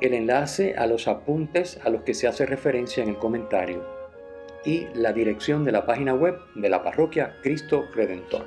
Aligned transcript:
el 0.00 0.14
enlace 0.14 0.74
a 0.76 0.86
los 0.86 1.08
apuntes 1.08 1.78
a 1.84 1.90
los 1.90 2.02
que 2.02 2.14
se 2.14 2.26
hace 2.26 2.46
referencia 2.46 3.02
en 3.02 3.10
el 3.10 3.18
comentario 3.18 3.84
y 4.64 4.86
la 4.94 5.12
dirección 5.12 5.64
de 5.64 5.72
la 5.72 5.84
página 5.84 6.14
web 6.14 6.38
de 6.54 6.70
la 6.70 6.82
parroquia 6.82 7.36
Cristo 7.42 7.84
Redentor. 7.94 8.46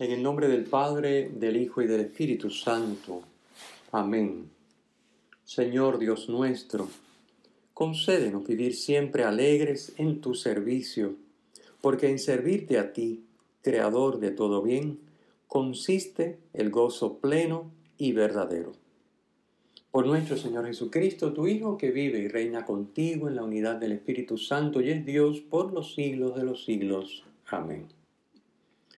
En 0.00 0.10
el 0.10 0.22
nombre 0.22 0.48
del 0.48 0.64
Padre, 0.64 1.30
del 1.32 1.56
Hijo 1.56 1.80
y 1.80 1.86
del 1.86 2.00
Espíritu 2.00 2.50
Santo. 2.50 3.22
Amén. 3.92 4.50
Señor 5.44 5.98
Dios 5.98 6.28
nuestro, 6.28 6.88
concédenos 7.72 8.44
vivir 8.44 8.74
siempre 8.74 9.22
alegres 9.22 9.94
en 9.96 10.20
tu 10.20 10.34
servicio, 10.34 11.14
porque 11.80 12.08
en 12.08 12.18
servirte 12.18 12.78
a 12.78 12.92
ti, 12.92 13.24
Creador 13.62 14.18
de 14.18 14.30
todo 14.30 14.60
bien, 14.60 14.98
consiste 15.48 16.38
el 16.52 16.70
gozo 16.70 17.18
pleno 17.18 17.70
y 17.96 18.12
verdadero. 18.12 18.72
Por 19.90 20.06
nuestro 20.06 20.36
Señor 20.36 20.66
Jesucristo, 20.66 21.32
tu 21.32 21.46
Hijo, 21.46 21.78
que 21.78 21.92
vive 21.92 22.18
y 22.18 22.28
reina 22.28 22.64
contigo 22.64 23.28
en 23.28 23.36
la 23.36 23.44
unidad 23.44 23.76
del 23.76 23.92
Espíritu 23.92 24.38
Santo 24.38 24.80
y 24.80 24.90
es 24.90 25.06
Dios 25.06 25.40
por 25.40 25.72
los 25.72 25.94
siglos 25.94 26.34
de 26.36 26.42
los 26.42 26.64
siglos. 26.64 27.24
Amén. 27.46 27.86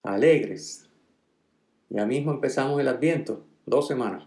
Alegres. 0.02 0.88
Ya 1.90 2.06
mismo 2.06 2.32
empezamos 2.32 2.80
el 2.80 2.88
Adviento, 2.88 3.44
dos 3.66 3.86
semanas. 3.86 4.24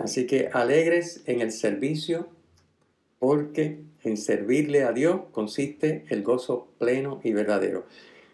Así 0.00 0.26
que 0.26 0.48
alegres 0.52 1.22
en 1.26 1.40
el 1.40 1.52
servicio, 1.52 2.28
porque 3.18 3.82
en 4.02 4.16
servirle 4.16 4.84
a 4.84 4.92
Dios 4.92 5.22
consiste 5.32 6.06
el 6.08 6.22
gozo 6.22 6.68
pleno 6.78 7.20
y 7.22 7.32
verdadero. 7.32 7.84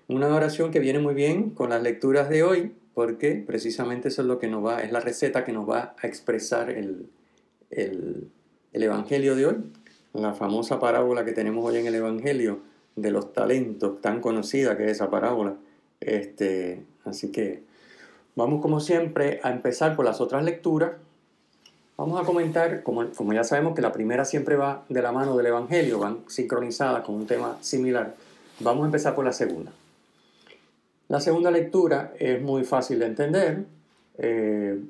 Una 0.09 0.33
oración 0.35 0.71
que 0.71 0.79
viene 0.79 1.01
muy 1.01 1.15
bien 1.15 1.51
con 1.51 1.71
las 1.71 1.83
lecturas 1.83 2.29
de 2.29 2.45
hoy, 2.45 2.73
porque 2.97 3.45
precisamente 3.47 4.09
eso 4.09 4.23
es 4.23 4.29
lo 4.29 4.39
que 4.39 4.49
nos 4.49 4.65
va, 4.65 4.81
es 4.81 4.91
la 4.91 5.01
receta 5.01 5.45
que 5.45 5.53
nos 5.53 5.69
va 5.69 5.95
a 6.01 6.07
expresar 6.07 6.71
el, 6.71 7.11
el, 7.71 8.31
Evangelio 8.73 9.37
de 9.37 9.45
hoy, 9.45 9.57
la 10.15 10.33
famosa 10.33 10.81
parábola 10.81 11.23
que 11.23 11.33
tenemos 11.33 11.63
hoy 11.63 11.77
en 11.77 11.87
el 11.87 11.95
Evangelio 11.95 12.61
de 12.95 13.11
los 13.11 13.35
talentos, 13.35 14.01
tan 14.01 14.23
conocida 14.23 14.79
que 14.79 14.87
es 14.87 14.93
esa 14.93 15.11
parábola. 15.11 15.57
Este, 16.01 16.85
así 17.05 17.31
que 17.31 17.65
vamos 18.35 18.63
como 18.63 18.81
siempre 18.81 19.41
a 19.43 19.51
empezar 19.51 19.95
por 19.95 20.07
las 20.07 20.23
otras 20.23 20.43
lecturas. 20.43 20.93
Vamos 21.99 22.19
a 22.19 22.25
comentar, 22.25 22.83
como, 22.83 23.11
como 23.11 23.35
ya 23.35 23.45
sabemos 23.45 23.75
que 23.75 23.83
la 23.83 23.93
primera 23.93 24.25
siempre 24.25 24.57
va 24.57 24.87
de 24.89 25.03
la 25.03 25.13
mano 25.13 25.37
del 25.37 25.49
Evangelio, 25.49 25.99
van 25.99 26.21
sincronizadas 26.29 27.05
con 27.05 27.17
un 27.17 27.27
tema 27.27 27.59
similar, 27.61 28.15
vamos 28.61 28.85
a 28.85 28.87
empezar 28.87 29.15
por 29.15 29.27
la 29.27 29.35
segunda. 29.35 29.71
La 31.09 31.21
segunda 31.21 31.53
lectura 31.53 32.15
es 32.19 32.43
muy 32.43 32.65
fácil 32.65 32.99
de 32.99 33.07
entender. 33.07 33.65
Eh, 34.19 34.81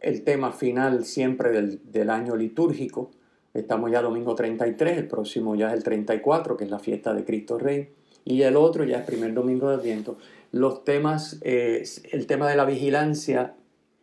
el 0.00 0.22
tema 0.22 0.52
final 0.52 1.04
siempre 1.04 1.50
del, 1.52 2.10
año 2.10 2.34
litúrgico. 2.34 3.12
Estamos 3.54 3.90
ya 3.90 4.02
domingo 4.02 4.34
33, 4.34 4.98
el 4.98 5.08
próximo 5.08 5.54
ya 5.54 5.68
es 5.68 5.74
el 5.74 5.84
34, 5.84 6.56
que 6.56 6.64
es 6.64 6.70
la 6.70 6.78
fiesta 6.78 7.14
de 7.14 7.24
Cristo 7.24 7.58
Rey, 7.58 7.88
y 8.24 8.42
el 8.42 8.56
otro 8.56 8.84
ya 8.84 8.98
es 8.98 9.06
primer 9.06 9.34
domingo 9.34 9.68
de 9.68 9.76
Adviento. 9.76 10.18
Los 10.52 10.84
temas, 10.84 11.38
eh, 11.42 11.84
el 12.10 12.26
tema 12.26 12.50
de 12.50 12.56
la 12.56 12.64
vigilancia 12.64 13.54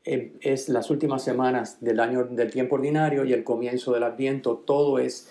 eh, 0.05 0.33
es 0.41 0.69
las 0.69 0.89
últimas 0.89 1.23
semanas 1.23 1.77
del 1.81 1.99
año 1.99 2.23
del 2.23 2.51
tiempo 2.51 2.75
ordinario 2.75 3.25
y 3.25 3.33
el 3.33 3.43
comienzo 3.43 3.93
del 3.93 4.03
Adviento, 4.03 4.63
todo 4.65 4.97
es, 4.97 5.29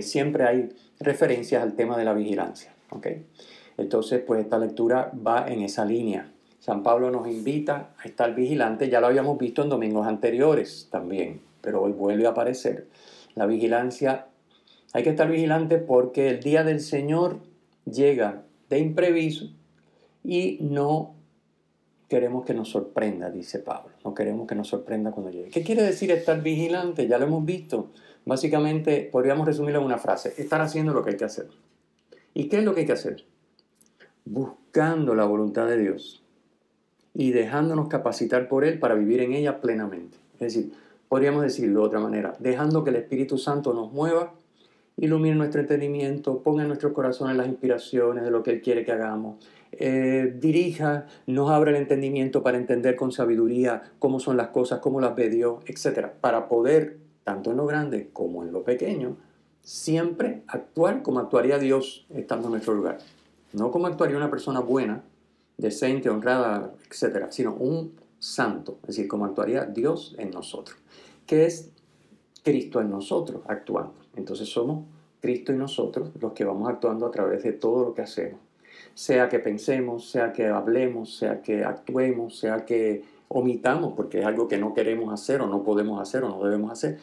siempre 0.00 0.44
hay 0.44 0.70
referencias 1.00 1.62
al 1.62 1.74
tema 1.74 1.98
de 1.98 2.04
la 2.04 2.14
vigilancia. 2.14 2.72
¿okay? 2.90 3.26
Entonces, 3.76 4.22
pues 4.26 4.40
esta 4.40 4.58
lectura 4.58 5.12
va 5.26 5.48
en 5.48 5.62
esa 5.62 5.84
línea. 5.84 6.32
San 6.58 6.82
Pablo 6.82 7.10
nos 7.10 7.26
invita 7.26 7.90
a 7.98 8.06
estar 8.06 8.34
vigilantes, 8.34 8.88
ya 8.88 9.00
lo 9.00 9.08
habíamos 9.08 9.36
visto 9.36 9.62
en 9.62 9.68
domingos 9.68 10.06
anteriores 10.06 10.88
también, 10.90 11.40
pero 11.60 11.82
hoy 11.82 11.92
vuelve 11.92 12.26
a 12.26 12.30
aparecer. 12.30 12.86
La 13.34 13.46
vigilancia, 13.46 14.26
hay 14.92 15.02
que 15.02 15.10
estar 15.10 15.28
vigilante 15.28 15.78
porque 15.78 16.28
el 16.28 16.40
día 16.40 16.62
del 16.62 16.80
Señor 16.80 17.40
llega 17.84 18.42
de 18.68 18.78
imprevisto 18.78 19.46
y 20.22 20.58
no 20.60 21.14
queremos 22.08 22.44
que 22.44 22.54
nos 22.54 22.68
sorprenda, 22.68 23.30
dice 23.30 23.58
Pablo. 23.58 23.92
No 24.04 24.14
queremos 24.14 24.46
que 24.46 24.54
nos 24.54 24.68
sorprenda 24.68 25.12
cuando 25.12 25.32
llegue. 25.32 25.50
¿Qué 25.50 25.62
quiere 25.62 25.82
decir 25.82 26.10
estar 26.10 26.42
vigilante? 26.42 27.08
Ya 27.08 27.18
lo 27.18 27.24
hemos 27.24 27.44
visto. 27.44 27.90
Básicamente, 28.24 29.08
podríamos 29.10 29.46
resumirlo 29.46 29.80
en 29.80 29.86
una 29.86 29.98
frase. 29.98 30.34
Estar 30.36 30.60
haciendo 30.60 30.92
lo 30.92 31.02
que 31.02 31.10
hay 31.10 31.16
que 31.16 31.24
hacer. 31.24 31.48
¿Y 32.34 32.48
qué 32.48 32.58
es 32.58 32.64
lo 32.64 32.74
que 32.74 32.80
hay 32.80 32.86
que 32.86 32.92
hacer? 32.92 33.24
Buscando 34.24 35.14
la 35.14 35.24
voluntad 35.24 35.66
de 35.66 35.78
Dios 35.78 36.22
y 37.14 37.32
dejándonos 37.32 37.88
capacitar 37.88 38.48
por 38.48 38.64
Él 38.64 38.78
para 38.78 38.94
vivir 38.94 39.20
en 39.20 39.32
ella 39.32 39.60
plenamente. 39.60 40.18
Es 40.34 40.54
decir, 40.54 40.72
podríamos 41.08 41.42
decirlo 41.42 41.80
de 41.80 41.86
otra 41.86 42.00
manera, 42.00 42.34
dejando 42.38 42.84
que 42.84 42.90
el 42.90 42.96
Espíritu 42.96 43.38
Santo 43.38 43.74
nos 43.74 43.92
mueva, 43.92 44.32
ilumine 44.96 45.34
nuestro 45.34 45.60
entendimiento, 45.60 46.42
ponga 46.42 46.62
en 46.62 46.68
nuestros 46.68 46.92
corazones 46.92 47.36
las 47.36 47.48
inspiraciones 47.48 48.24
de 48.24 48.30
lo 48.30 48.42
que 48.42 48.50
Él 48.50 48.62
quiere 48.62 48.84
que 48.84 48.92
hagamos, 48.92 49.44
eh, 49.72 50.34
dirija, 50.38 51.06
nos 51.26 51.50
abra 51.50 51.70
el 51.70 51.76
entendimiento 51.76 52.42
para 52.42 52.58
entender 52.58 52.94
con 52.94 53.10
sabiduría 53.10 53.82
cómo 53.98 54.20
son 54.20 54.36
las 54.36 54.48
cosas, 54.48 54.80
cómo 54.80 55.00
las 55.00 55.14
ve 55.16 55.30
Dios, 55.30 55.62
etc. 55.66 56.08
Para 56.20 56.48
poder, 56.48 56.98
tanto 57.24 57.50
en 57.50 57.56
lo 57.56 57.66
grande 57.66 58.10
como 58.12 58.42
en 58.42 58.52
lo 58.52 58.64
pequeño, 58.64 59.16
siempre 59.62 60.42
actuar 60.46 61.02
como 61.02 61.20
actuaría 61.20 61.58
Dios 61.58 62.06
estando 62.10 62.48
en 62.48 62.52
nuestro 62.52 62.74
lugar. 62.74 62.98
No 63.52 63.70
como 63.70 63.86
actuaría 63.86 64.16
una 64.16 64.30
persona 64.30 64.60
buena, 64.60 65.02
decente, 65.56 66.08
honrada, 66.08 66.72
etc., 66.90 67.26
sino 67.30 67.54
un 67.54 67.94
santo, 68.18 68.78
es 68.82 68.88
decir, 68.88 69.08
como 69.08 69.24
actuaría 69.24 69.64
Dios 69.64 70.14
en 70.18 70.30
nosotros, 70.30 70.76
que 71.26 71.44
es 71.46 71.70
Cristo 72.42 72.80
en 72.80 72.90
nosotros 72.90 73.42
actuando. 73.46 73.94
Entonces 74.16 74.48
somos 74.48 74.86
Cristo 75.20 75.52
y 75.52 75.56
nosotros 75.56 76.10
los 76.20 76.32
que 76.32 76.44
vamos 76.44 76.68
actuando 76.68 77.06
a 77.06 77.10
través 77.10 77.42
de 77.42 77.52
todo 77.52 77.84
lo 77.84 77.94
que 77.94 78.02
hacemos. 78.02 78.40
Sea 78.94 79.28
que 79.28 79.38
pensemos, 79.38 80.10
sea 80.10 80.32
que 80.32 80.46
hablemos, 80.46 81.16
sea 81.16 81.42
que 81.42 81.64
actuemos, 81.64 82.38
sea 82.38 82.64
que 82.64 83.04
omitamos, 83.28 83.94
porque 83.94 84.20
es 84.20 84.26
algo 84.26 84.48
que 84.48 84.58
no 84.58 84.74
queremos 84.74 85.12
hacer 85.12 85.40
o 85.40 85.46
no 85.46 85.62
podemos 85.62 86.00
hacer 86.00 86.24
o 86.24 86.28
no 86.28 86.42
debemos 86.44 86.70
hacer. 86.70 86.98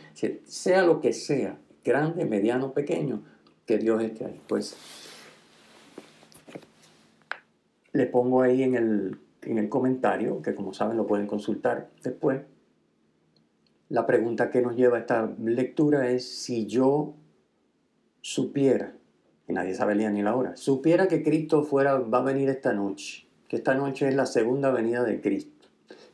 Sea 0.46 0.84
lo 0.84 1.02
que 1.02 1.14
sea, 1.14 1.58
grande, 1.84 2.26
mediano, 2.26 2.74
pequeño, 2.74 3.22
que 3.66 3.78
Dios 3.78 4.04
esté 4.04 4.26
ahí. 4.26 4.42
Pues 4.48 4.76
le 7.92 8.06
pongo 8.06 8.42
ahí 8.42 8.64
en 8.64 8.76
el, 8.76 9.20
en 9.44 9.58
el 9.58 9.70
comentario, 9.70 10.42
que 10.42 10.56
como 10.56 10.74
saben 10.74 10.98
lo 10.98 11.08
pueden 11.08 11.28
consultar 11.28 11.90
después. 12.04 12.42
La 13.90 14.06
pregunta 14.06 14.52
que 14.52 14.62
nos 14.62 14.76
lleva 14.76 14.98
a 14.98 15.00
esta 15.02 15.34
lectura 15.44 16.12
es 16.12 16.28
si 16.28 16.68
yo 16.68 17.16
supiera, 18.22 18.94
y 19.48 19.54
nadie 19.54 19.74
sabe 19.74 19.94
el 19.94 20.00
día 20.00 20.12
ni 20.12 20.22
la 20.22 20.36
hora, 20.36 20.56
supiera 20.56 21.08
que 21.08 21.24
Cristo 21.24 21.64
fuera, 21.64 21.98
va 21.98 22.20
a 22.20 22.24
venir 22.24 22.50
esta 22.50 22.74
noche, 22.74 23.26
que 23.48 23.56
esta 23.56 23.74
noche 23.74 24.08
es 24.08 24.16
la 24.16 24.26
segunda 24.26 24.72
venida 24.72 25.04
de 25.04 25.22
Cristo. 25.22 25.68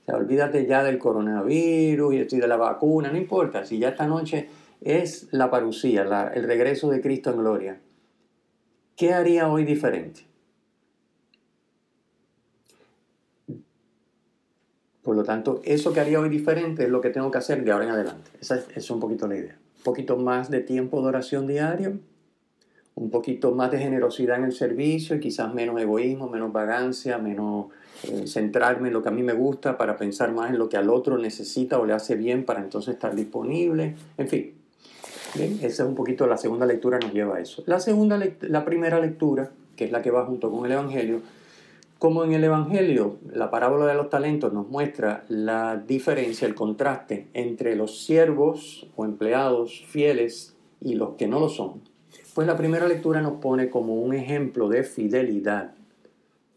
Olvídate 0.07 0.67
ya 0.67 0.83
del 0.83 0.99
coronavirus 0.99 2.13
y 2.13 2.39
de 2.39 2.47
la 2.47 2.57
vacuna, 2.57 3.11
no 3.11 3.17
importa, 3.17 3.65
si 3.65 3.79
ya 3.79 3.89
esta 3.89 4.05
noche 4.05 4.47
es 4.81 5.27
la 5.31 5.49
parucía, 5.49 6.03
el 6.33 6.43
regreso 6.43 6.89
de 6.91 7.01
Cristo 7.01 7.31
en 7.31 7.37
gloria. 7.37 7.81
¿Qué 8.95 9.13
haría 9.13 9.49
hoy 9.49 9.65
diferente? 9.65 10.21
Por 15.05 15.15
lo 15.15 15.23
tanto, 15.23 15.61
eso 15.63 15.93
que 15.93 15.99
haría 15.99 16.19
hoy 16.19 16.29
diferente 16.29 16.85
es 16.85 16.89
lo 16.89 16.99
que 16.99 17.11
tengo 17.11 17.29
que 17.29 17.37
hacer 17.37 17.63
de 17.63 17.71
ahora 17.71 17.85
en 17.85 17.91
adelante. 17.91 18.31
Esa 18.41 18.63
es, 18.75 18.89
un 18.89 18.99
poquito 18.99 19.27
la 19.27 19.35
idea. 19.35 19.55
Un 19.77 19.83
poquito 19.83 20.17
más 20.17 20.49
de 20.49 20.61
tiempo 20.61 20.99
de 20.99 21.07
oración 21.09 21.45
diario, 21.45 21.99
un 22.95 23.11
poquito 23.11 23.51
más 23.51 23.69
de 23.69 23.77
generosidad 23.77 24.39
en 24.39 24.45
el 24.45 24.51
servicio 24.51 25.15
y 25.15 25.19
quizás 25.19 25.53
menos 25.53 25.79
egoísmo, 25.79 26.27
menos 26.27 26.51
vagancia, 26.51 27.19
menos 27.19 27.67
eh, 28.09 28.25
centrarme 28.25 28.87
en 28.87 28.95
lo 28.95 29.03
que 29.03 29.09
a 29.09 29.11
mí 29.11 29.21
me 29.21 29.33
gusta 29.33 29.77
para 29.77 29.95
pensar 29.95 30.33
más 30.33 30.49
en 30.49 30.57
lo 30.57 30.69
que 30.69 30.77
al 30.77 30.89
otro 30.89 31.19
necesita 31.19 31.77
o 31.77 31.85
le 31.85 31.93
hace 31.93 32.15
bien 32.15 32.43
para 32.43 32.61
entonces 32.61 32.95
estar 32.95 33.13
disponible. 33.13 33.95
En 34.17 34.27
fin, 34.27 34.55
esa 35.35 35.83
es 35.83 35.87
un 35.87 35.93
poquito 35.93 36.25
la 36.25 36.37
segunda 36.37 36.65
lectura 36.65 36.97
nos 36.97 37.13
lleva 37.13 37.35
a 37.35 37.41
eso. 37.41 37.61
La, 37.67 37.79
segunda, 37.79 38.19
la 38.41 38.65
primera 38.65 38.99
lectura, 38.99 39.51
que 39.75 39.85
es 39.85 39.91
la 39.91 40.01
que 40.01 40.09
va 40.09 40.25
junto 40.25 40.49
con 40.49 40.65
el 40.65 40.71
Evangelio, 40.71 41.21
como 41.99 42.23
en 42.23 42.33
el 42.33 42.43
Evangelio, 42.43 43.17
la 43.31 43.49
parábola 43.49 43.85
de 43.85 43.95
los 43.95 44.09
talentos 44.09 44.51
nos 44.53 44.67
muestra 44.67 45.23
la 45.29 45.77
diferencia, 45.77 46.47
el 46.47 46.55
contraste 46.55 47.27
entre 47.33 47.75
los 47.75 48.05
siervos 48.05 48.87
o 48.95 49.05
empleados 49.05 49.83
fieles 49.87 50.55
y 50.81 50.95
los 50.95 51.15
que 51.15 51.27
no 51.27 51.39
lo 51.39 51.49
son, 51.49 51.81
pues 52.33 52.47
la 52.47 52.57
primera 52.57 52.87
lectura 52.87 53.21
nos 53.21 53.39
pone 53.39 53.69
como 53.69 53.95
un 53.95 54.13
ejemplo 54.13 54.67
de 54.67 54.83
fidelidad 54.83 55.71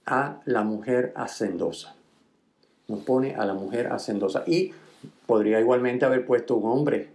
a 0.07 0.41
la 0.45 0.65
mujer 0.65 1.13
hacendosa. 1.15 1.95
Nos 2.89 3.01
pone 3.01 3.35
a 3.35 3.45
la 3.45 3.55
mujer 3.55 3.93
hacendosa. 3.93 4.43
Y 4.47 4.73
podría 5.27 5.61
igualmente 5.61 6.05
haber 6.05 6.25
puesto 6.25 6.57
un 6.57 6.71
hombre. 6.71 7.11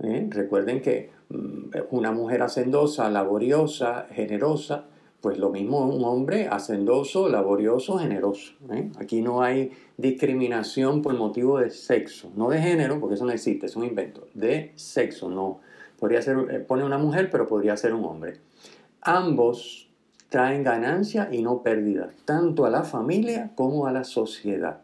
¿eh? 0.00 0.26
Recuerden 0.30 0.82
que 0.82 1.10
mm, 1.30 1.76
una 1.90 2.12
mujer 2.12 2.42
hacendosa, 2.42 3.10
laboriosa, 3.10 4.06
generosa, 4.12 4.84
pues 5.20 5.38
lo 5.38 5.50
mismo 5.50 5.86
un 5.86 6.04
hombre 6.04 6.48
hacendoso, 6.48 7.28
laborioso, 7.28 7.98
generoso. 7.98 8.54
¿eh? 8.72 8.90
Aquí 8.98 9.20
no 9.20 9.42
hay 9.42 9.72
discriminación 9.96 11.02
por 11.02 11.14
motivo 11.14 11.58
de 11.58 11.70
sexo, 11.70 12.30
no 12.36 12.48
de 12.48 12.60
género, 12.60 12.98
porque 13.00 13.16
eso 13.16 13.26
no 13.26 13.32
existe, 13.32 13.66
es 13.66 13.76
un 13.76 13.84
invento. 13.84 14.26
De 14.34 14.72
sexo, 14.76 15.28
no. 15.28 15.60
Podría 15.98 16.22
ser, 16.22 16.38
eh, 16.50 16.60
pone 16.60 16.84
una 16.84 16.96
mujer, 16.96 17.28
pero 17.30 17.46
podría 17.46 17.76
ser 17.76 17.92
un 17.92 18.04
hombre. 18.04 18.38
Ambos 19.02 19.90
traen 20.30 20.62
ganancia 20.62 21.28
y 21.30 21.42
no 21.42 21.62
pérdida, 21.62 22.10
tanto 22.24 22.64
a 22.64 22.70
la 22.70 22.84
familia 22.84 23.50
como 23.54 23.86
a 23.86 23.92
la 23.92 24.04
sociedad. 24.04 24.80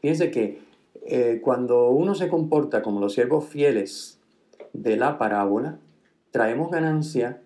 Fíjense 0.00 0.30
que 0.30 0.60
eh, 1.06 1.40
cuando 1.42 1.90
uno 1.90 2.14
se 2.14 2.28
comporta 2.28 2.80
como 2.82 3.00
los 3.00 3.12
siervos 3.12 3.44
fieles 3.44 4.18
de 4.72 4.96
la 4.96 5.18
parábola, 5.18 5.78
traemos 6.30 6.70
ganancia 6.70 7.40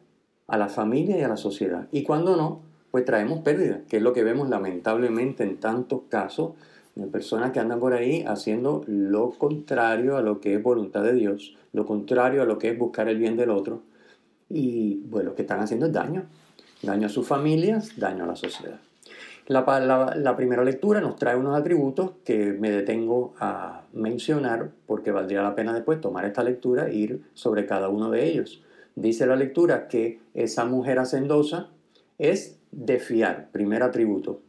a 0.49 0.59
la 0.59 0.69
familia 0.69 1.17
y 1.17 1.23
a 1.23 1.29
la 1.29 1.37
sociedad. 1.37 1.87
Y 1.93 2.03
cuando 2.03 2.37
no, 2.37 2.63
pues 2.91 3.05
traemos 3.05 3.41
pérdida, 3.41 3.83
que 3.89 3.99
es 3.99 4.03
lo 4.03 4.13
que 4.13 4.25
vemos 4.25 4.49
lamentablemente 4.49 5.45
en 5.45 5.59
tantos 5.59 6.03
casos 6.09 6.53
de 6.95 7.07
personas 7.07 7.53
que 7.53 7.61
andan 7.61 7.79
por 7.79 7.93
ahí 7.93 8.25
haciendo 8.27 8.83
lo 8.87 9.31
contrario 9.31 10.17
a 10.17 10.23
lo 10.23 10.41
que 10.41 10.55
es 10.55 10.63
voluntad 10.63 11.05
de 11.05 11.13
Dios, 11.13 11.55
lo 11.73 11.87
contrario 11.87 12.43
a 12.43 12.45
lo 12.45 12.59
que 12.59 12.71
es 12.71 12.79
buscar 12.79 13.09
el 13.09 13.19
bien 13.19 13.37
del 13.37 13.51
otro. 13.51 13.83
Y 14.49 15.03
bueno, 15.09 15.31
lo 15.31 15.37
que 15.37 15.43
están 15.43 15.61
haciendo 15.61 15.87
es 15.87 15.93
daño. 15.93 16.25
Daño 16.83 17.07
a 17.07 17.11
sus 17.11 17.27
familias, 17.27 17.99
daño 17.99 18.25
a 18.25 18.29
la 18.29 18.37
sociedad. 18.37 18.79
La, 19.49 20.37
primera 20.37 20.63
lectura 20.63 21.01
nos 21.01 21.17
trae 21.17 21.35
unos 21.35 21.59
atributos 21.59 22.13
que 22.25 22.53
me 22.53 22.71
detengo 22.71 23.35
a 23.41 23.83
mencionar 23.95 24.71
porque 24.87 25.11
valdría 25.11 25.43
la 25.43 25.55
pena 25.55 25.73
después 25.73 26.01
tomar 26.03 26.27
esta 26.27 26.43
lectura 26.43 26.89
e 26.89 26.95
ir 26.95 27.23
sobre 27.33 27.65
cada 27.65 27.89
uno 27.89 28.11
de 28.11 28.27
ellos. 28.27 28.63
Dice 28.99 29.27
la 29.27 29.37
lectura 29.37 29.87
que 29.87 30.19
esa 30.35 30.65
mujer 30.65 30.99
hacendosa 30.99 31.71
es 32.19 32.59
de 32.73 32.99
fiar, 32.99 33.49
primer 33.53 33.85
atributo. 33.85 34.41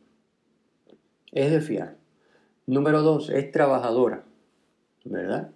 Es 1.32 1.52
de 1.52 1.62
fiar. 1.62 1.98
Número 2.66 3.04
dos, 3.04 3.30
es 3.30 3.52
trabajadora, 3.52 4.24
¿verdad? 5.06 5.52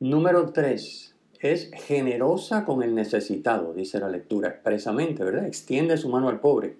Número 0.00 0.50
tres, 0.52 1.14
es 1.40 1.70
generosa 1.74 2.64
con 2.64 2.82
el 2.82 2.94
necesitado, 2.94 3.74
dice 3.74 4.00
la 4.00 4.08
lectura 4.08 4.48
expresamente, 4.48 5.22
¿verdad? 5.22 5.44
Extiende 5.44 5.98
su 5.98 6.08
mano 6.08 6.30
al 6.30 6.40
pobre, 6.40 6.76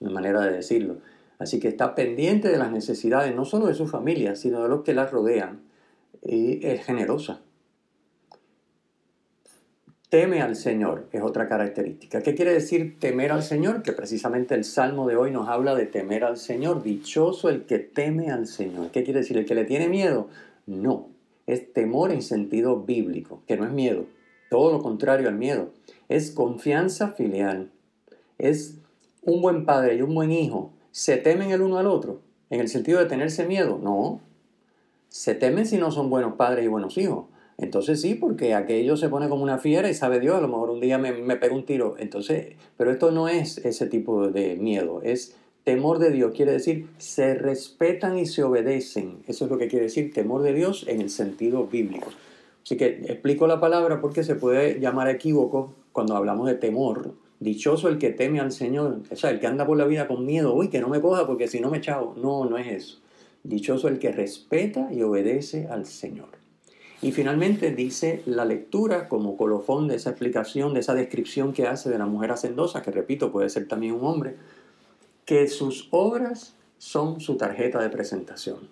de 0.00 0.10
manera 0.10 0.42
de 0.42 0.52
decirlo. 0.52 0.98
Así 1.38 1.58
que 1.58 1.68
está 1.68 1.94
pendiente 1.94 2.50
de 2.50 2.58
las 2.58 2.70
necesidades 2.70 3.34
no 3.34 3.46
solo 3.46 3.68
de 3.68 3.74
su 3.74 3.86
familia, 3.86 4.36
sino 4.36 4.62
de 4.62 4.68
los 4.68 4.82
que 4.82 4.92
la 4.92 5.06
rodean 5.06 5.62
y 6.22 6.66
es 6.66 6.84
generosa. 6.84 7.40
Teme 10.08 10.40
al 10.40 10.54
Señor 10.54 11.08
es 11.12 11.22
otra 11.22 11.48
característica. 11.48 12.22
¿Qué 12.22 12.34
quiere 12.34 12.52
decir 12.52 12.98
temer 13.00 13.32
al 13.32 13.42
Señor? 13.42 13.82
Que 13.82 13.92
precisamente 13.92 14.54
el 14.54 14.64
Salmo 14.64 15.08
de 15.08 15.16
hoy 15.16 15.32
nos 15.32 15.48
habla 15.48 15.74
de 15.74 15.86
temer 15.86 16.22
al 16.22 16.36
Señor. 16.36 16.82
Dichoso 16.82 17.48
el 17.48 17.66
que 17.66 17.80
teme 17.80 18.30
al 18.30 18.46
Señor. 18.46 18.90
¿Qué 18.92 19.02
quiere 19.02 19.20
decir? 19.20 19.36
¿El 19.36 19.46
que 19.46 19.56
le 19.56 19.64
tiene 19.64 19.88
miedo? 19.88 20.28
No, 20.66 21.08
es 21.46 21.72
temor 21.72 22.10
en 22.10 22.22
sentido 22.22 22.82
bíblico, 22.82 23.42
que 23.46 23.56
no 23.56 23.64
es 23.64 23.72
miedo, 23.72 24.06
todo 24.50 24.72
lo 24.72 24.82
contrario 24.82 25.28
al 25.28 25.36
miedo, 25.36 25.70
es 26.08 26.30
confianza 26.30 27.12
filial, 27.12 27.70
es 28.38 28.78
un 29.22 29.40
buen 29.40 29.64
padre 29.64 29.96
y 29.96 30.02
un 30.02 30.14
buen 30.14 30.32
hijo, 30.32 30.72
se 30.90 31.16
temen 31.16 31.50
el 31.50 31.62
uno 31.62 31.78
al 31.78 31.86
otro, 31.86 32.20
en 32.50 32.60
el 32.60 32.68
sentido 32.68 32.98
de 32.98 33.06
tenerse 33.06 33.46
miedo, 33.46 33.78
no, 33.82 34.20
se 35.08 35.34
temen 35.34 35.66
si 35.66 35.78
no 35.78 35.90
son 35.90 36.10
buenos 36.10 36.34
padres 36.34 36.64
y 36.64 36.68
buenos 36.68 36.98
hijos. 36.98 37.26
Entonces 37.58 38.00
sí, 38.00 38.14
porque 38.14 38.54
aquello 38.54 38.96
se 38.96 39.08
pone 39.08 39.28
como 39.28 39.42
una 39.42 39.58
fiera 39.58 39.88
y 39.88 39.94
sabe 39.94 40.20
Dios, 40.20 40.36
a 40.36 40.40
lo 40.40 40.48
mejor 40.48 40.70
un 40.70 40.80
día 40.80 40.98
me, 40.98 41.12
me 41.12 41.36
pega 41.36 41.54
un 41.54 41.64
tiro. 41.64 41.96
Entonces, 41.98 42.54
pero 42.76 42.90
esto 42.90 43.10
no 43.10 43.28
es 43.28 43.58
ese 43.58 43.86
tipo 43.86 44.28
de 44.28 44.56
miedo, 44.56 45.00
es 45.02 45.36
Temor 45.66 45.98
de 45.98 46.12
Dios 46.12 46.30
quiere 46.32 46.52
decir 46.52 46.86
se 46.96 47.34
respetan 47.34 48.16
y 48.18 48.26
se 48.26 48.44
obedecen. 48.44 49.16
Eso 49.26 49.46
es 49.46 49.50
lo 49.50 49.58
que 49.58 49.66
quiere 49.66 49.86
decir 49.86 50.14
temor 50.14 50.42
de 50.42 50.52
Dios 50.52 50.84
en 50.86 51.00
el 51.00 51.10
sentido 51.10 51.66
bíblico. 51.66 52.12
Así 52.62 52.76
que 52.76 52.86
explico 53.08 53.48
la 53.48 53.58
palabra 53.58 54.00
porque 54.00 54.22
se 54.22 54.36
puede 54.36 54.78
llamar 54.78 55.08
equívoco 55.08 55.74
cuando 55.90 56.14
hablamos 56.14 56.46
de 56.46 56.54
temor. 56.54 57.14
Dichoso 57.40 57.88
el 57.88 57.98
que 57.98 58.10
teme 58.10 58.38
al 58.38 58.52
Señor, 58.52 59.00
o 59.10 59.16
sea, 59.16 59.30
el 59.30 59.40
que 59.40 59.48
anda 59.48 59.66
por 59.66 59.76
la 59.76 59.86
vida 59.86 60.06
con 60.06 60.24
miedo, 60.24 60.54
uy, 60.54 60.68
que 60.68 60.80
no 60.80 60.88
me 60.88 61.00
coja 61.00 61.26
porque 61.26 61.48
si 61.48 61.58
no 61.58 61.68
me 61.68 61.80
chavo. 61.80 62.14
No, 62.16 62.44
no 62.44 62.58
es 62.58 62.68
eso. 62.68 63.00
Dichoso 63.42 63.88
el 63.88 63.98
que 63.98 64.12
respeta 64.12 64.92
y 64.92 65.02
obedece 65.02 65.66
al 65.66 65.84
Señor. 65.84 66.28
Y 67.02 67.12
finalmente 67.12 67.72
dice 67.72 68.22
la 68.26 68.44
lectura 68.44 69.08
como 69.08 69.36
colofón 69.36 69.86
de 69.88 69.96
esa 69.96 70.10
explicación, 70.10 70.72
de 70.72 70.80
esa 70.80 70.94
descripción 70.94 71.52
que 71.52 71.66
hace 71.66 71.90
de 71.90 71.98
la 71.98 72.06
mujer 72.06 72.32
hacendosa, 72.32 72.82
que 72.82 72.90
repito, 72.90 73.30
puede 73.30 73.50
ser 73.50 73.68
también 73.68 73.94
un 73.94 74.04
hombre, 74.04 74.36
que 75.24 75.48
sus 75.48 75.88
obras 75.90 76.54
son 76.78 77.20
su 77.20 77.36
tarjeta 77.36 77.80
de 77.80 77.90
presentación. 77.90 78.68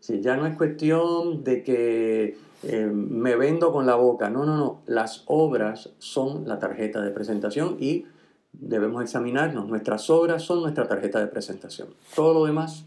Si 0.00 0.20
ya 0.20 0.36
no 0.36 0.46
es 0.46 0.56
cuestión 0.56 1.42
de 1.42 1.64
que 1.64 2.36
eh, 2.62 2.86
me 2.86 3.34
vendo 3.34 3.72
con 3.72 3.86
la 3.86 3.96
boca, 3.96 4.30
no, 4.30 4.44
no, 4.44 4.56
no, 4.56 4.82
las 4.86 5.24
obras 5.26 5.90
son 5.98 6.46
la 6.46 6.58
tarjeta 6.58 7.02
de 7.02 7.10
presentación 7.10 7.76
y 7.80 8.06
debemos 8.52 9.02
examinarnos. 9.02 9.68
Nuestras 9.68 10.08
obras 10.10 10.42
son 10.42 10.62
nuestra 10.62 10.86
tarjeta 10.86 11.18
de 11.18 11.26
presentación. 11.26 11.88
Todo 12.14 12.34
lo 12.34 12.46
demás, 12.46 12.84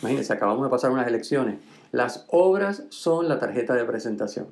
imagínense, 0.00 0.32
acabamos 0.32 0.64
de 0.64 0.70
pasar 0.70 0.90
unas 0.90 1.06
elecciones. 1.06 1.58
Las 1.92 2.26
obras 2.28 2.84
son 2.90 3.28
la 3.28 3.38
tarjeta 3.38 3.74
de 3.74 3.84
presentación. 3.84 4.46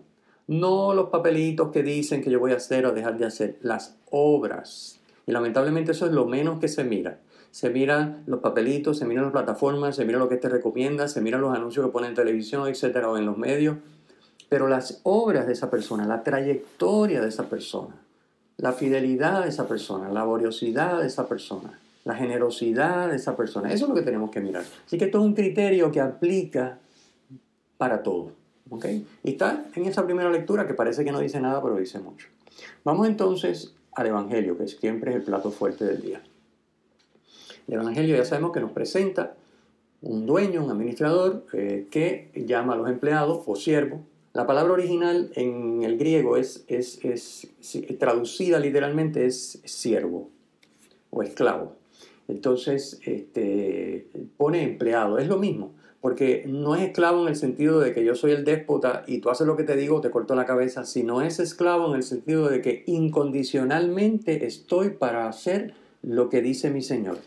No 0.46 0.94
los 0.94 1.10
papelitos 1.10 1.72
que 1.72 1.82
dicen 1.82 2.22
que 2.22 2.30
yo 2.30 2.38
voy 2.38 2.52
a 2.52 2.56
hacer 2.56 2.86
o 2.86 2.92
dejar 2.92 3.18
de 3.18 3.26
hacer, 3.26 3.58
las 3.62 3.96
obras. 4.10 5.00
Y 5.26 5.32
lamentablemente 5.32 5.92
eso 5.92 6.06
es 6.06 6.12
lo 6.12 6.26
menos 6.26 6.60
que 6.60 6.68
se 6.68 6.84
mira 6.84 7.18
se 7.56 7.70
miran 7.70 8.22
los 8.26 8.40
papelitos, 8.40 8.98
se 8.98 9.06
miran 9.06 9.24
las 9.24 9.32
plataformas, 9.32 9.96
se 9.96 10.04
mira 10.04 10.18
lo 10.18 10.28
que 10.28 10.36
te 10.36 10.50
recomienda, 10.50 11.08
se 11.08 11.22
miran 11.22 11.40
los 11.40 11.56
anuncios 11.56 11.86
que 11.86 11.90
pone 11.90 12.06
en 12.06 12.14
televisión, 12.14 12.68
etcétera, 12.68 13.08
o 13.08 13.16
en 13.16 13.24
los 13.24 13.38
medios. 13.38 13.78
Pero 14.50 14.68
las 14.68 15.00
obras 15.04 15.46
de 15.46 15.54
esa 15.54 15.70
persona, 15.70 16.06
la 16.06 16.22
trayectoria 16.22 17.22
de 17.22 17.30
esa 17.30 17.44
persona, 17.44 17.94
la 18.58 18.74
fidelidad 18.74 19.42
de 19.44 19.48
esa 19.48 19.66
persona, 19.66 20.08
la 20.08 20.12
laboriosidad 20.12 21.00
de 21.00 21.06
esa 21.06 21.26
persona, 21.26 21.80
la 22.04 22.14
generosidad 22.14 23.08
de 23.08 23.16
esa 23.16 23.34
persona, 23.38 23.72
eso 23.72 23.86
es 23.86 23.88
lo 23.88 23.94
que 23.94 24.02
tenemos 24.02 24.30
que 24.30 24.42
mirar. 24.42 24.64
Así 24.84 24.98
que 24.98 25.06
esto 25.06 25.16
es 25.16 25.24
un 25.24 25.34
criterio 25.34 25.90
que 25.90 26.02
aplica 26.02 26.76
para 27.78 28.02
todo. 28.02 28.32
Y 29.22 29.30
está 29.30 29.64
en 29.74 29.86
esa 29.86 30.04
primera 30.04 30.30
lectura 30.30 30.66
que 30.66 30.74
parece 30.74 31.04
que 31.04 31.12
no 31.12 31.20
dice 31.20 31.40
nada, 31.40 31.62
pero 31.62 31.76
dice 31.76 32.00
mucho. 32.00 32.28
Vamos 32.84 33.06
entonces 33.06 33.74
al 33.92 34.08
Evangelio, 34.08 34.58
que 34.58 34.66
siempre 34.66 35.10
es 35.10 35.16
el 35.16 35.22
plato 35.22 35.50
fuerte 35.50 35.84
del 35.84 36.02
día. 36.02 36.22
El 37.68 37.74
Evangelio 37.74 38.16
ya 38.16 38.24
sabemos 38.24 38.52
que 38.52 38.60
nos 38.60 38.72
presenta 38.72 39.34
un 40.02 40.26
dueño, 40.26 40.64
un 40.64 40.70
administrador, 40.70 41.46
eh, 41.52 41.86
que 41.90 42.30
llama 42.34 42.74
a 42.74 42.76
los 42.76 42.88
empleados 42.88 43.42
o 43.46 43.56
siervos. 43.56 44.00
La 44.34 44.46
palabra 44.46 44.74
original 44.74 45.30
en 45.34 45.82
el 45.82 45.96
griego 45.96 46.36
es, 46.36 46.64
es, 46.68 47.02
es, 47.04 47.48
traducida 47.98 48.58
literalmente 48.58 49.26
es 49.26 49.60
siervo 49.64 50.28
o 51.10 51.22
esclavo. 51.22 51.72
Entonces 52.28 53.00
este, 53.04 54.08
pone 54.36 54.62
empleado, 54.62 55.18
es 55.18 55.28
lo 55.28 55.38
mismo, 55.38 55.72
porque 56.06 56.44
no 56.46 56.76
es 56.76 56.82
esclavo 56.82 57.22
en 57.22 57.30
el 57.30 57.34
sentido 57.34 57.80
de 57.80 57.92
que 57.92 58.04
yo 58.04 58.14
soy 58.14 58.30
el 58.30 58.44
déspota 58.44 59.02
y 59.08 59.18
tú 59.18 59.28
haces 59.28 59.44
lo 59.44 59.56
que 59.56 59.64
te 59.64 59.74
digo, 59.74 60.00
te 60.00 60.12
corto 60.12 60.36
la 60.36 60.46
cabeza, 60.46 60.84
sino 60.84 61.20
es 61.20 61.40
esclavo 61.40 61.88
en 61.90 61.96
el 61.96 62.04
sentido 62.04 62.48
de 62.48 62.60
que 62.60 62.84
incondicionalmente 62.86 64.46
estoy 64.46 64.90
para 64.90 65.28
hacer 65.28 65.74
lo 66.02 66.28
que 66.28 66.42
dice 66.42 66.70
mi 66.70 66.80
Señor. 66.80 67.18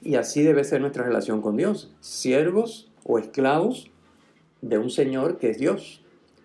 Y 0.00 0.14
así 0.14 0.42
debe 0.42 0.64
ser 0.64 0.80
nuestra 0.80 1.04
relación 1.04 1.42
con 1.42 1.58
Dios, 1.58 1.92
siervos 2.00 2.90
o 3.04 3.18
esclavos 3.18 3.90
de 4.62 4.78
un 4.78 4.88
Señor 4.88 5.36
que 5.36 5.50
es 5.50 5.58
Dios 5.58 6.00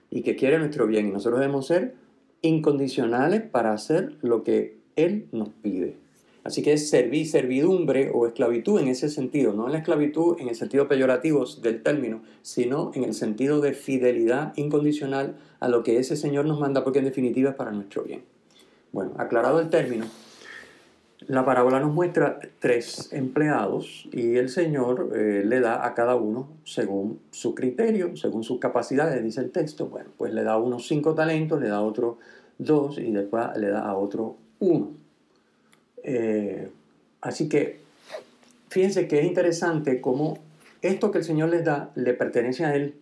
y 0.09 0.23
que 0.23 0.35
quiere 0.35 0.59
nuestro 0.59 0.87
bien. 0.87 1.07
Y 1.07 1.11
nosotros 1.11 1.39
debemos 1.39 1.67
ser 1.67 1.95
incondicionales 2.41 3.43
para 3.43 3.71
hacer 3.71 4.17
lo 4.21 4.43
que 4.43 4.75
Él 4.97 5.29
nos 5.31 5.47
pide. 5.47 5.95
Así 6.43 6.63
que 6.63 6.73
es 6.73 6.89
servidumbre 6.89 8.11
o 8.13 8.25
esclavitud 8.25 8.79
en 8.79 8.87
ese 8.87 9.09
sentido, 9.09 9.53
no 9.53 9.67
en 9.67 9.73
la 9.73 9.77
esclavitud 9.77 10.37
en 10.39 10.49
el 10.49 10.55
sentido 10.55 10.87
peyorativo 10.87 11.45
del 11.61 11.83
término, 11.83 12.21
sino 12.41 12.91
en 12.95 13.03
el 13.03 13.13
sentido 13.13 13.61
de 13.61 13.73
fidelidad 13.73 14.53
incondicional 14.55 15.35
a 15.59 15.67
lo 15.67 15.83
que 15.83 15.99
ese 15.99 16.15
Señor 16.15 16.45
nos 16.45 16.59
manda, 16.59 16.83
porque 16.83 16.99
en 16.99 17.05
definitiva 17.05 17.51
es 17.51 17.55
para 17.55 17.71
nuestro 17.71 18.03
bien. 18.03 18.23
Bueno, 18.91 19.13
aclarado 19.17 19.59
el 19.59 19.69
término, 19.69 20.05
La 21.27 21.45
parábola 21.45 21.79
nos 21.79 21.93
muestra 21.93 22.39
tres 22.57 23.13
empleados 23.13 24.09
y 24.11 24.37
el 24.37 24.49
Señor 24.49 25.11
eh, 25.15 25.43
le 25.45 25.59
da 25.59 25.85
a 25.85 25.93
cada 25.93 26.15
uno 26.15 26.49
según 26.63 27.19
su 27.29 27.53
criterio, 27.53 28.17
según 28.17 28.43
sus 28.43 28.59
capacidades, 28.59 29.23
dice 29.23 29.41
el 29.41 29.51
texto. 29.51 29.85
Bueno, 29.85 30.09
pues 30.17 30.33
le 30.33 30.43
da 30.43 30.53
a 30.53 30.57
uno 30.57 30.79
cinco 30.79 31.13
talentos, 31.13 31.61
le 31.61 31.67
da 31.67 31.77
a 31.77 31.81
otro 31.81 32.17
dos 32.57 32.97
y 32.97 33.11
después 33.11 33.45
le 33.57 33.69
da 33.69 33.81
a 33.81 33.95
otro 33.95 34.37
uno. 34.59 35.00
Eh, 36.03 36.69
así 37.21 37.49
que 37.49 37.79
fíjense 38.69 39.07
que 39.07 39.19
es 39.19 39.25
interesante 39.25 40.01
cómo 40.01 40.39
esto 40.81 41.11
que 41.11 41.19
el 41.19 41.23
Señor 41.23 41.49
les 41.49 41.63
da 41.63 41.91
le 41.95 42.13
pertenece 42.13 42.65
a 42.65 42.75
Él. 42.75 42.95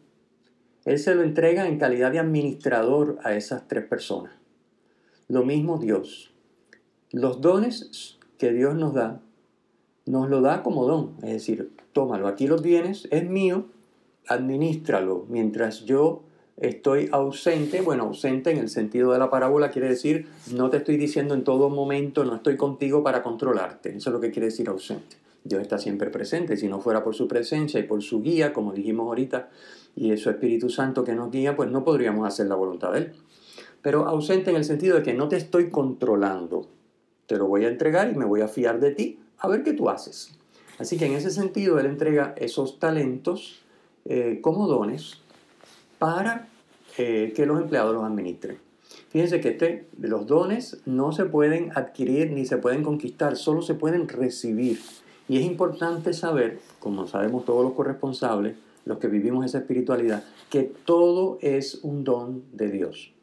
Él 0.86 1.00
se 1.00 1.16
lo 1.16 1.24
entrega 1.24 1.68
en 1.68 1.78
calidad 1.78 2.12
de 2.12 2.20
administrador 2.20 3.20
a 3.24 3.34
esas 3.36 3.68
tres 3.68 3.86
personas. 3.86 4.34
Lo 5.28 5.44
mismo 5.44 5.78
Dios. 5.78 6.34
Los 7.12 7.42
dones 7.42 8.18
que 8.38 8.52
Dios 8.52 8.76
nos 8.76 8.94
da, 8.94 9.22
nos 10.06 10.30
lo 10.30 10.42
da 10.42 10.64
como 10.64 10.86
don. 10.86 11.16
Es 11.22 11.34
decir, 11.34 11.72
tómalo, 11.94 12.28
aquí 12.28 12.48
los 12.48 12.62
tienes, 12.62 13.08
es 13.12 13.30
mío, 13.30 13.66
administralo. 14.28 15.26
Mientras 15.30 15.86
yo 15.86 16.24
estoy 16.60 17.10
ausente, 17.12 17.82
bueno, 17.82 18.04
ausente 18.04 18.52
en 18.52 18.58
el 18.58 18.70
sentido 18.70 19.14
de 19.14 19.20
la 19.20 19.30
parábola 19.30 19.72
quiere 19.72 19.90
decir, 19.90 20.28
no 20.54 20.70
te 20.70 20.78
estoy 20.78 20.98
diciendo 20.98 21.34
en 21.34 21.44
todo 21.44 21.70
momento, 21.70 22.26
no 22.26 22.36
estoy 22.36 22.58
contigo 22.58 23.02
para 23.02 23.24
controlarte. 23.24 23.96
Eso 23.96 24.10
es 24.10 24.14
lo 24.14 24.20
que 24.20 24.32
quiere 24.32 24.48
decir 24.48 24.70
ausente. 24.70 25.18
Dios 25.44 25.62
está 25.62 25.78
siempre 25.78 26.10
presente. 26.10 26.58
Si 26.58 26.68
no 26.68 26.82
fuera 26.82 27.04
por 27.04 27.16
su 27.16 27.28
presencia 27.28 27.80
y 27.80 27.84
por 27.84 28.02
su 28.02 28.22
guía, 28.22 28.52
como 28.52 28.74
dijimos 28.74 29.08
ahorita, 29.08 29.50
y 29.96 30.16
su 30.18 30.30
Espíritu 30.30 30.70
Santo 30.70 31.04
que 31.04 31.16
nos 31.16 31.32
guía, 31.32 31.56
pues 31.56 31.72
no 31.72 31.84
podríamos 31.84 32.28
hacer 32.28 32.48
la 32.48 32.56
voluntad 32.56 32.92
de 32.92 33.00
Él. 33.00 33.14
Pero 33.82 34.08
ausente 34.08 34.50
en 34.50 34.58
el 34.58 34.66
sentido 34.66 34.98
de 34.98 35.04
que 35.04 35.14
no 35.14 35.30
te 35.30 35.38
estoy 35.38 35.70
controlando. 35.70 36.68
Te 37.26 37.38
lo 37.38 37.48
voy 37.48 37.66
a 37.66 37.70
entregar 37.70 38.12
y 38.12 38.16
me 38.16 38.26
voy 38.26 38.42
a 38.42 38.48
fiar 38.48 38.80
de 38.80 38.92
ti 38.92 39.20
a 39.38 39.48
ver 39.48 39.64
qué 39.64 39.74
tú 39.74 39.90
haces. 39.90 40.38
Así 40.78 40.98
que 40.98 41.06
en 41.06 41.14
ese 41.14 41.32
sentido 41.32 41.80
Él 41.80 41.86
entrega 41.86 42.34
esos 42.38 42.80
talentos 42.80 43.62
eh, 44.06 44.40
como 44.42 44.68
dones 44.68 45.22
para 46.00 46.48
eh, 46.98 47.34
que 47.36 47.46
los 47.46 47.62
empleados 47.62 47.94
los 47.94 48.04
administren. 48.04 48.58
Fíjense 49.10 49.40
que 49.40 49.50
este, 49.50 49.88
los 50.00 50.26
dones 50.26 50.82
no 50.86 51.12
se 51.12 51.26
pueden 51.26 51.72
adquirir 51.76 52.32
ni 52.32 52.46
se 52.46 52.58
pueden 52.58 52.84
conquistar, 52.84 53.38
solo 53.38 53.62
se 53.62 53.76
pueden 53.76 54.08
recibir. 54.08 54.80
Y 55.28 55.38
es 55.38 55.46
importante 55.46 56.14
saber, 56.14 56.60
como 56.80 57.06
sabemos 57.08 57.46
todos 57.46 57.64
los 57.64 57.74
corresponsables, 57.74 58.56
los 58.86 58.98
que 58.98 59.08
vivimos 59.08 59.46
esa 59.46 59.60
espiritualidad, 59.60 60.24
que 60.50 60.64
todo 60.64 61.38
es 61.42 61.76
un 61.84 62.04
don 62.04 62.44
de 62.54 62.72
Dios. 62.72 63.14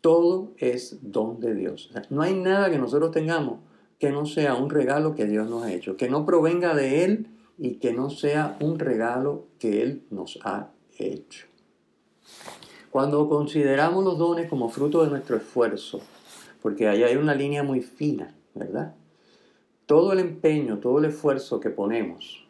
Todo 0.00 0.52
es 0.58 0.98
don 1.02 1.40
de 1.40 1.54
Dios. 1.54 1.90
no 2.10 2.22
hay 2.22 2.34
nada 2.34 2.70
que 2.70 2.78
nosotros 2.78 3.10
tengamos 3.12 3.60
que 3.98 4.10
no 4.10 4.26
sea 4.26 4.54
un 4.54 4.70
regalo 4.70 5.14
que 5.14 5.24
Dios 5.24 5.48
nos 5.48 5.64
ha 5.64 5.72
hecho, 5.72 5.96
que 5.96 6.08
no 6.08 6.26
provenga 6.26 6.74
de 6.74 7.04
Él 7.04 7.28
y 7.58 7.76
que 7.76 7.92
no 7.92 8.10
sea 8.10 8.56
un 8.60 8.78
regalo 8.78 9.46
que 9.58 9.82
Él 9.82 10.02
nos 10.10 10.38
ha 10.44 10.70
hecho. 10.98 11.46
Cuando 12.90 13.28
consideramos 13.28 14.04
los 14.04 14.18
dones 14.18 14.48
como 14.48 14.68
fruto 14.68 15.04
de 15.04 15.10
nuestro 15.10 15.36
esfuerzo, 15.36 16.00
porque 16.62 16.88
ahí 16.88 17.02
hay 17.02 17.16
una 17.16 17.34
línea 17.34 17.62
muy 17.62 17.80
fina, 17.80 18.34
¿verdad? 18.54 18.94
todo 19.86 20.12
el 20.12 20.18
empeño, 20.18 20.78
todo 20.78 20.98
el 20.98 21.06
esfuerzo 21.06 21.60
que 21.60 21.70
ponemos 21.70 22.44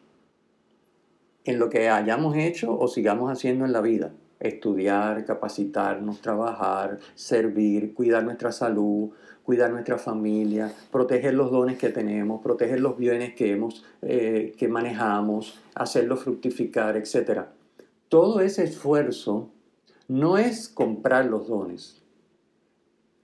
en 1.45 1.59
lo 1.59 1.69
que 1.69 1.87
hayamos 1.87 2.35
hecho 2.35 2.77
o 2.77 2.87
sigamos 2.87 3.31
haciendo 3.31 3.63
en 3.63 3.71
la 3.71 3.79
vida, 3.79 4.11
estudiar, 4.39 5.23
capacitarnos, 5.23 6.19
trabajar, 6.19 6.97
servir, 7.15 7.93
cuidar 7.93 8.23
nuestra 8.25 8.51
salud, 8.51 9.11
cuidar 9.43 9.71
nuestra 9.71 9.97
familia, 9.97 10.73
proteger 10.91 11.35
los 11.35 11.51
dones 11.51 11.77
que 11.77 11.89
tenemos, 11.89 12.41
proteger 12.41 12.81
los 12.81 12.97
bienes 12.97 13.33
que, 13.33 13.53
hemos, 13.53 13.85
eh, 14.01 14.53
que 14.57 14.67
manejamos, 14.67 15.57
hacerlos 15.73 16.21
fructificar, 16.23 16.97
etc. 16.97 17.43
Todo 18.09 18.41
ese 18.41 18.63
esfuerzo 18.65 19.49
no 20.07 20.37
es 20.37 20.69
comprar 20.69 21.25
los 21.25 21.47
dones, 21.47 22.01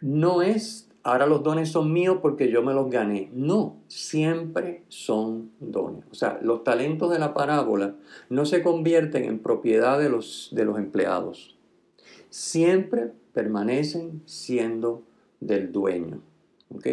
no 0.01 0.41
es 0.41 0.89
ahora 1.03 1.27
los 1.27 1.43
dones 1.43 1.69
son 1.69 1.91
míos 1.93 2.19
porque 2.21 2.49
yo 2.49 2.63
me 2.63 2.73
los 2.73 2.89
gané. 2.89 3.29
No, 3.33 3.77
siempre 3.87 4.83
son 4.87 5.51
dones. 5.59 6.05
O 6.11 6.15
sea, 6.15 6.39
los 6.41 6.63
talentos 6.63 7.11
de 7.11 7.19
la 7.19 7.33
parábola 7.33 7.95
no 8.29 8.45
se 8.45 8.63
convierten 8.63 9.25
en 9.25 9.39
propiedad 9.39 9.99
de 9.99 10.09
los, 10.09 10.49
de 10.53 10.65
los 10.65 10.77
empleados. 10.77 11.57
Siempre 12.29 13.11
permanecen 13.33 14.23
siendo 14.25 15.03
del 15.39 15.71
dueño. 15.71 16.21
¿Ok? 16.73 16.87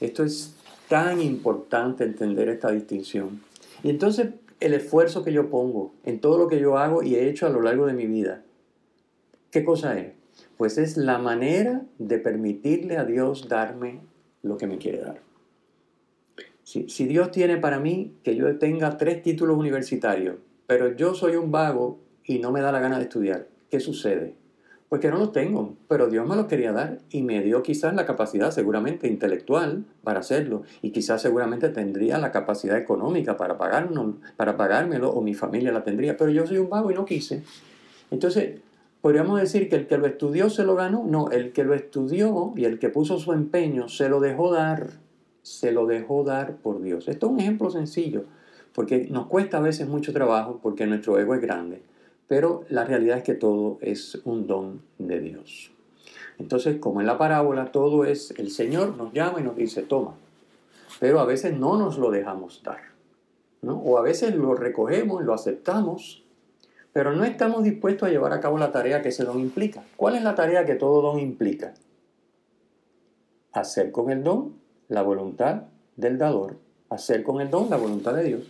Esto 0.00 0.24
es 0.24 0.54
tan 0.88 1.22
importante 1.22 2.04
entender 2.04 2.48
esta 2.48 2.70
distinción. 2.70 3.40
Y 3.82 3.90
entonces 3.90 4.28
el 4.60 4.74
esfuerzo 4.74 5.24
que 5.24 5.32
yo 5.32 5.48
pongo 5.48 5.92
en 6.04 6.20
todo 6.20 6.38
lo 6.38 6.48
que 6.48 6.60
yo 6.60 6.78
hago 6.78 7.02
y 7.02 7.14
he 7.14 7.28
hecho 7.28 7.46
a 7.46 7.50
lo 7.50 7.62
largo 7.62 7.86
de 7.86 7.94
mi 7.94 8.06
vida, 8.06 8.42
¿qué 9.54 9.64
cosa 9.64 9.96
es? 9.96 10.12
pues 10.56 10.78
es 10.78 10.96
la 10.96 11.18
manera 11.18 11.82
de 11.98 12.18
permitirle 12.18 12.96
a 12.96 13.04
Dios 13.04 13.48
darme 13.48 14.00
lo 14.42 14.56
que 14.56 14.66
me 14.66 14.78
quiere 14.78 14.98
dar. 14.98 15.20
Si, 16.62 17.04
Dios 17.06 17.30
tiene 17.30 17.58
para 17.58 17.78
mí 17.78 18.16
que 18.22 18.36
yo 18.36 18.58
tenga 18.58 18.96
tres 18.96 19.22
títulos 19.22 19.56
universitarios, 19.56 20.36
pero 20.66 20.96
yo 20.96 21.14
soy 21.14 21.36
un 21.36 21.50
vago 21.52 22.00
y 22.24 22.38
no 22.38 22.52
me 22.52 22.62
da 22.62 22.72
la 22.72 22.80
gana 22.80 22.96
de 22.96 23.04
estudiar, 23.04 23.48
¿qué 23.70 23.80
sucede? 23.80 24.34
Pues 24.88 25.00
que 25.00 25.10
no 25.10 25.18
los 25.18 25.32
tengo, 25.32 25.76
pero 25.88 26.08
Dios 26.08 26.26
me 26.26 26.36
los 26.36 26.46
quería 26.46 26.72
dar 26.72 26.98
y 27.10 27.22
me 27.22 27.42
dio 27.42 27.62
quizás 27.62 27.94
la 27.94 28.06
capacidad 28.06 28.50
seguramente 28.50 29.08
intelectual 29.08 29.84
para 30.02 30.20
hacerlo 30.20 30.62
y 30.82 30.90
quizás 30.90 31.20
seguramente 31.20 31.68
tendría 31.68 32.18
la 32.18 32.32
capacidad 32.32 32.78
económica 32.78 33.36
para, 33.36 33.58
pagarlo, 33.58 34.16
para 34.36 34.56
pagármelo 34.56 35.10
o 35.10 35.20
mi 35.20 35.34
familia 35.34 35.72
la 35.72 35.84
tendría, 35.84 36.16
pero 36.16 36.30
yo 36.30 36.46
soy 36.46 36.58
un 36.58 36.70
vago 36.70 36.90
y 36.90 36.94
no 36.94 37.04
quise. 37.04 37.42
Entonces, 38.10 38.60
podríamos 39.04 39.38
decir 39.38 39.68
que 39.68 39.76
el 39.76 39.86
que 39.86 39.98
lo 39.98 40.06
estudió 40.06 40.48
se 40.48 40.64
lo 40.64 40.76
ganó. 40.76 41.04
No, 41.06 41.30
el 41.30 41.52
que 41.52 41.62
lo 41.62 41.74
estudió 41.74 42.54
y 42.56 42.64
el 42.64 42.78
que 42.78 42.88
puso 42.88 43.18
su 43.18 43.34
empeño 43.34 43.86
se 43.86 44.08
lo 44.08 44.18
dejó 44.18 44.50
dar, 44.50 44.92
se 45.42 45.72
lo 45.72 45.84
dejó 45.84 46.24
dar 46.24 46.56
por 46.56 46.80
Dios. 46.80 47.06
Esto 47.06 47.26
es 47.26 47.32
un 47.32 47.40
ejemplo 47.40 47.68
sencillo, 47.68 48.24
porque 48.72 49.06
nos 49.10 49.26
cuesta 49.26 49.58
a 49.58 49.60
veces 49.60 49.86
mucho 49.88 50.14
trabajo 50.14 50.58
porque 50.62 50.86
nuestro 50.86 51.18
ego 51.18 51.34
es 51.34 51.42
grande, 51.42 51.82
pero 52.28 52.64
la 52.70 52.86
realidad 52.86 53.18
es 53.18 53.24
que 53.24 53.34
todo 53.34 53.76
es 53.82 54.22
un 54.24 54.46
don 54.46 54.80
de 54.98 55.20
Dios. 55.20 55.70
Entonces, 56.38 56.78
como 56.78 57.02
en 57.02 57.06
la 57.06 57.18
parábola, 57.18 57.72
todo 57.72 58.06
es 58.06 58.32
el 58.38 58.50
Señor 58.50 58.96
nos 58.96 59.12
llama 59.12 59.38
y 59.38 59.44
nos 59.44 59.54
dice, 59.54 59.82
toma, 59.82 60.14
pero 60.98 61.20
a 61.20 61.26
veces 61.26 61.54
no 61.54 61.76
nos 61.76 61.98
lo 61.98 62.10
dejamos 62.10 62.62
dar, 62.64 62.80
¿no? 63.60 63.76
O 63.76 63.98
a 63.98 64.02
veces 64.02 64.34
lo 64.34 64.54
recogemos, 64.54 65.22
lo 65.22 65.34
aceptamos 65.34 66.23
pero 66.94 67.12
no 67.12 67.24
estamos 67.24 67.64
dispuestos 67.64 68.08
a 68.08 68.12
llevar 68.12 68.32
a 68.32 68.40
cabo 68.40 68.56
la 68.56 68.70
tarea 68.70 69.02
que 69.02 69.08
ese 69.08 69.24
don 69.24 69.40
implica. 69.40 69.82
¿Cuál 69.96 70.14
es 70.14 70.22
la 70.22 70.36
tarea 70.36 70.64
que 70.64 70.76
todo 70.76 71.02
don 71.02 71.18
implica? 71.18 71.74
Hacer 73.52 73.90
con 73.90 74.10
el 74.10 74.22
don 74.22 74.54
la 74.88 75.02
voluntad 75.02 75.64
del 75.96 76.18
dador, 76.18 76.56
hacer 76.90 77.24
con 77.24 77.40
el 77.40 77.50
don 77.50 77.68
la 77.68 77.78
voluntad 77.78 78.14
de 78.14 78.22
Dios, 78.22 78.42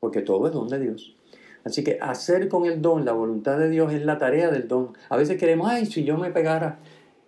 porque 0.00 0.20
todo 0.20 0.46
es 0.48 0.52
don 0.52 0.68
de 0.68 0.80
Dios. 0.80 1.16
Así 1.64 1.82
que 1.82 1.98
hacer 2.02 2.48
con 2.48 2.66
el 2.66 2.82
don 2.82 3.06
la 3.06 3.12
voluntad 3.12 3.58
de 3.58 3.70
Dios 3.70 3.90
es 3.94 4.04
la 4.04 4.18
tarea 4.18 4.50
del 4.50 4.68
don. 4.68 4.92
A 5.08 5.16
veces 5.16 5.38
queremos, 5.38 5.70
ay, 5.70 5.86
si 5.86 6.04
yo 6.04 6.18
me 6.18 6.30
pegara 6.30 6.80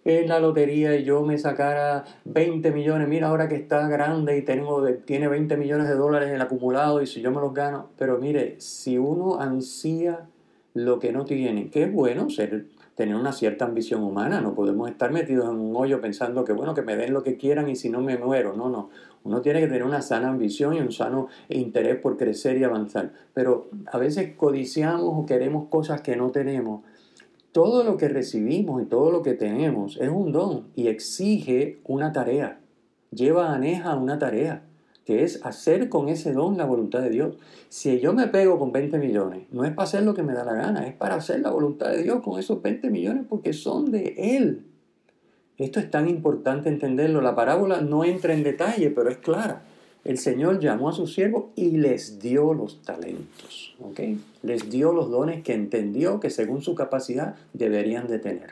en 0.04 0.28
la 0.28 0.40
lotería 0.40 0.94
y 0.94 1.04
yo 1.04 1.22
me 1.22 1.38
sacara 1.38 2.04
20 2.26 2.70
millones, 2.72 3.08
mira 3.08 3.28
ahora 3.28 3.48
que 3.48 3.56
está 3.56 3.88
grande 3.88 4.36
y 4.36 4.42
tengo, 4.42 4.86
tiene 5.06 5.26
20 5.26 5.56
millones 5.56 5.88
de 5.88 5.94
dólares 5.94 6.28
en 6.28 6.34
el 6.34 6.42
acumulado 6.42 7.00
y 7.00 7.06
si 7.06 7.22
yo 7.22 7.30
me 7.30 7.40
los 7.40 7.54
gano, 7.54 7.88
pero 7.96 8.18
mire, 8.18 8.60
si 8.60 8.98
uno 8.98 9.40
ansía 9.40 10.28
lo 10.74 10.98
que 10.98 11.12
no 11.12 11.24
tienen, 11.24 11.70
que 11.70 11.84
es 11.84 11.92
bueno 11.92 12.30
ser, 12.30 12.66
tener 12.94 13.16
una 13.16 13.32
cierta 13.32 13.64
ambición 13.64 14.02
humana, 14.02 14.40
no 14.40 14.54
podemos 14.54 14.88
estar 14.88 15.10
metidos 15.10 15.48
en 15.48 15.58
un 15.58 15.74
hoyo 15.74 16.00
pensando 16.00 16.44
que 16.44 16.52
bueno, 16.52 16.74
que 16.74 16.82
me 16.82 16.96
den 16.96 17.12
lo 17.12 17.22
que 17.22 17.36
quieran 17.36 17.68
y 17.68 17.76
si 17.76 17.88
no 17.88 18.00
me 18.00 18.16
muero, 18.16 18.54
no, 18.56 18.68
no, 18.68 18.90
uno 19.24 19.40
tiene 19.40 19.60
que 19.60 19.66
tener 19.66 19.84
una 19.84 20.02
sana 20.02 20.28
ambición 20.28 20.74
y 20.74 20.80
un 20.80 20.92
sano 20.92 21.28
interés 21.48 21.96
por 21.96 22.16
crecer 22.16 22.58
y 22.58 22.64
avanzar, 22.64 23.12
pero 23.34 23.68
a 23.86 23.98
veces 23.98 24.34
codiciamos 24.36 25.12
o 25.12 25.26
queremos 25.26 25.68
cosas 25.68 26.00
que 26.02 26.16
no 26.16 26.30
tenemos. 26.30 26.82
Todo 27.52 27.82
lo 27.82 27.96
que 27.96 28.08
recibimos 28.08 28.80
y 28.80 28.86
todo 28.86 29.10
lo 29.10 29.22
que 29.22 29.34
tenemos 29.34 29.96
es 30.00 30.08
un 30.08 30.30
don 30.30 30.68
y 30.76 30.86
exige 30.86 31.80
una 31.84 32.12
tarea, 32.12 32.60
lleva 33.10 33.52
aneja 33.52 33.96
una 33.96 34.20
tarea 34.20 34.62
que 35.10 35.24
es 35.24 35.44
hacer 35.44 35.88
con 35.88 36.08
ese 36.08 36.32
don 36.32 36.56
la 36.56 36.64
voluntad 36.64 37.02
de 37.02 37.10
Dios. 37.10 37.34
Si 37.68 37.98
yo 37.98 38.12
me 38.12 38.28
pego 38.28 38.60
con 38.60 38.70
20 38.70 38.96
millones, 38.98 39.42
no 39.50 39.64
es 39.64 39.72
para 39.72 39.88
hacer 39.88 40.04
lo 40.04 40.14
que 40.14 40.22
me 40.22 40.34
da 40.34 40.44
la 40.44 40.52
gana, 40.52 40.86
es 40.86 40.94
para 40.94 41.16
hacer 41.16 41.40
la 41.40 41.50
voluntad 41.50 41.90
de 41.90 42.04
Dios 42.04 42.22
con 42.22 42.38
esos 42.38 42.62
20 42.62 42.90
millones 42.90 43.24
porque 43.28 43.52
son 43.52 43.90
de 43.90 44.14
Él. 44.36 44.66
Esto 45.58 45.80
es 45.80 45.90
tan 45.90 46.08
importante 46.08 46.68
entenderlo. 46.68 47.22
La 47.22 47.34
parábola 47.34 47.80
no 47.80 48.04
entra 48.04 48.34
en 48.34 48.44
detalle, 48.44 48.90
pero 48.90 49.10
es 49.10 49.18
clara. 49.18 49.64
El 50.04 50.16
Señor 50.16 50.60
llamó 50.60 50.90
a 50.90 50.92
sus 50.92 51.12
siervos 51.12 51.46
y 51.56 51.72
les 51.72 52.20
dio 52.20 52.54
los 52.54 52.80
talentos. 52.82 53.74
Les 54.44 54.70
dio 54.70 54.92
los 54.92 55.10
dones 55.10 55.42
que 55.42 55.54
entendió 55.54 56.20
que 56.20 56.30
según 56.30 56.62
su 56.62 56.76
capacidad 56.76 57.34
deberían 57.52 58.06
de 58.06 58.20
tener. 58.20 58.50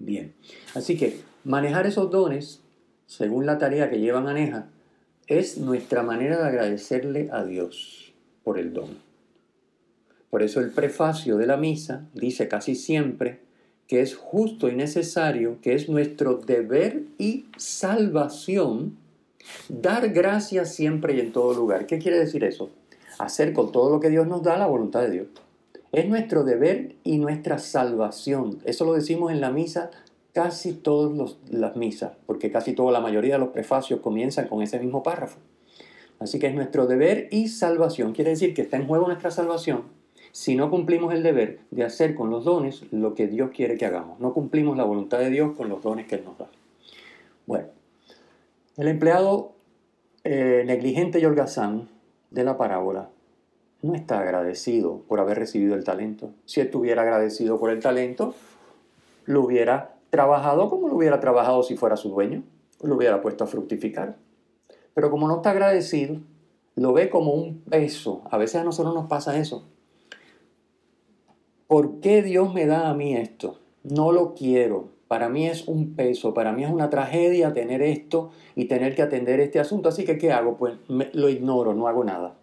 Bien, 0.00 0.32
así 0.74 0.96
que 0.96 1.20
manejar 1.44 1.86
esos 1.86 2.10
dones, 2.10 2.62
según 3.06 3.46
la 3.46 3.58
tarea 3.58 3.88
que 3.88 4.00
llevan 4.00 4.26
aneja, 4.26 4.70
es 5.26 5.58
nuestra 5.58 6.02
manera 6.02 6.38
de 6.38 6.48
agradecerle 6.48 7.28
a 7.32 7.44
Dios 7.44 8.12
por 8.44 8.58
el 8.58 8.72
don. 8.72 8.98
Por 10.30 10.42
eso 10.42 10.60
el 10.60 10.70
prefacio 10.70 11.36
de 11.36 11.46
la 11.46 11.56
misa 11.56 12.06
dice 12.14 12.48
casi 12.48 12.74
siempre 12.74 13.40
que 13.86 14.00
es 14.00 14.16
justo 14.16 14.68
y 14.68 14.74
necesario, 14.74 15.58
que 15.62 15.74
es 15.74 15.88
nuestro 15.88 16.34
deber 16.34 17.02
y 17.18 17.46
salvación 17.56 18.96
dar 19.68 20.08
gracias 20.10 20.74
siempre 20.74 21.14
y 21.14 21.20
en 21.20 21.32
todo 21.32 21.54
lugar. 21.54 21.86
¿Qué 21.86 21.98
quiere 21.98 22.18
decir 22.18 22.42
eso? 22.42 22.70
Hacer 23.18 23.52
con 23.52 23.72
todo 23.72 23.90
lo 23.90 24.00
que 24.00 24.10
Dios 24.10 24.26
nos 24.26 24.42
da 24.42 24.58
la 24.58 24.66
voluntad 24.66 25.02
de 25.02 25.10
Dios. 25.10 25.26
Es 25.92 26.08
nuestro 26.08 26.42
deber 26.44 26.96
y 27.04 27.18
nuestra 27.18 27.58
salvación. 27.58 28.58
Eso 28.64 28.84
lo 28.84 28.94
decimos 28.94 29.30
en 29.30 29.40
la 29.40 29.50
misa 29.50 29.90
casi 30.36 30.74
todas 30.74 31.38
las 31.48 31.76
misas, 31.76 32.12
porque 32.26 32.50
casi 32.50 32.74
toda 32.74 32.92
la 32.92 33.00
mayoría 33.00 33.36
de 33.36 33.38
los 33.38 33.48
prefacios 33.48 34.00
comienzan 34.00 34.48
con 34.48 34.60
ese 34.60 34.78
mismo 34.78 35.02
párrafo. 35.02 35.38
Así 36.18 36.38
que 36.38 36.46
es 36.46 36.54
nuestro 36.54 36.86
deber 36.86 37.28
y 37.30 37.48
salvación. 37.48 38.12
Quiere 38.12 38.32
decir 38.32 38.52
que 38.52 38.60
está 38.60 38.76
en 38.76 38.86
juego 38.86 39.06
nuestra 39.06 39.30
salvación 39.30 39.84
si 40.32 40.54
no 40.54 40.68
cumplimos 40.68 41.14
el 41.14 41.22
deber 41.22 41.60
de 41.70 41.84
hacer 41.84 42.14
con 42.14 42.28
los 42.28 42.44
dones 42.44 42.84
lo 42.90 43.14
que 43.14 43.28
Dios 43.28 43.50
quiere 43.50 43.78
que 43.78 43.86
hagamos. 43.86 44.20
No 44.20 44.34
cumplimos 44.34 44.76
la 44.76 44.84
voluntad 44.84 45.20
de 45.20 45.30
Dios 45.30 45.56
con 45.56 45.70
los 45.70 45.82
dones 45.82 46.06
que 46.06 46.16
Él 46.16 46.24
nos 46.26 46.36
da. 46.36 46.48
Bueno, 47.46 47.68
el 48.76 48.88
empleado 48.88 49.54
eh, 50.22 50.64
negligente 50.66 51.18
y 51.18 51.24
holgazán 51.24 51.88
de 52.30 52.44
la 52.44 52.58
parábola 52.58 53.08
no 53.80 53.94
está 53.94 54.20
agradecido 54.20 55.00
por 55.08 55.18
haber 55.18 55.38
recibido 55.38 55.74
el 55.74 55.84
talento. 55.84 56.32
Si 56.44 56.60
estuviera 56.60 57.00
agradecido 57.00 57.58
por 57.58 57.70
el 57.70 57.80
talento, 57.80 58.34
lo 59.24 59.40
hubiera 59.40 59.95
trabajado 60.16 60.70
como 60.70 60.88
lo 60.88 60.96
hubiera 60.96 61.20
trabajado 61.20 61.62
si 61.62 61.76
fuera 61.76 61.98
su 61.98 62.08
dueño, 62.08 62.42
lo 62.82 62.96
hubiera 62.96 63.20
puesto 63.20 63.44
a 63.44 63.46
fructificar. 63.46 64.16
Pero 64.94 65.10
como 65.10 65.28
no 65.28 65.36
está 65.36 65.50
agradecido, 65.50 66.20
lo 66.74 66.94
ve 66.94 67.10
como 67.10 67.34
un 67.34 67.60
peso. 67.60 68.22
A 68.30 68.38
veces 68.38 68.56
a 68.56 68.64
nosotros 68.64 68.94
nos 68.94 69.08
pasa 69.08 69.38
eso. 69.38 69.68
¿Por 71.66 72.00
qué 72.00 72.22
Dios 72.22 72.54
me 72.54 72.64
da 72.64 72.88
a 72.88 72.94
mí 72.94 73.14
esto? 73.14 73.58
No 73.82 74.10
lo 74.10 74.34
quiero. 74.34 74.88
Para 75.06 75.28
mí 75.28 75.46
es 75.46 75.68
un 75.68 75.94
peso, 75.94 76.32
para 76.32 76.52
mí 76.52 76.64
es 76.64 76.70
una 76.70 76.88
tragedia 76.88 77.52
tener 77.52 77.82
esto 77.82 78.30
y 78.54 78.64
tener 78.64 78.94
que 78.94 79.02
atender 79.02 79.38
este 79.40 79.60
asunto. 79.60 79.90
Así 79.90 80.04
que, 80.04 80.16
¿qué 80.16 80.32
hago? 80.32 80.56
Pues 80.56 80.78
lo 80.88 81.28
ignoro, 81.28 81.74
no 81.74 81.88
hago 81.88 82.04
nada. 82.04 82.38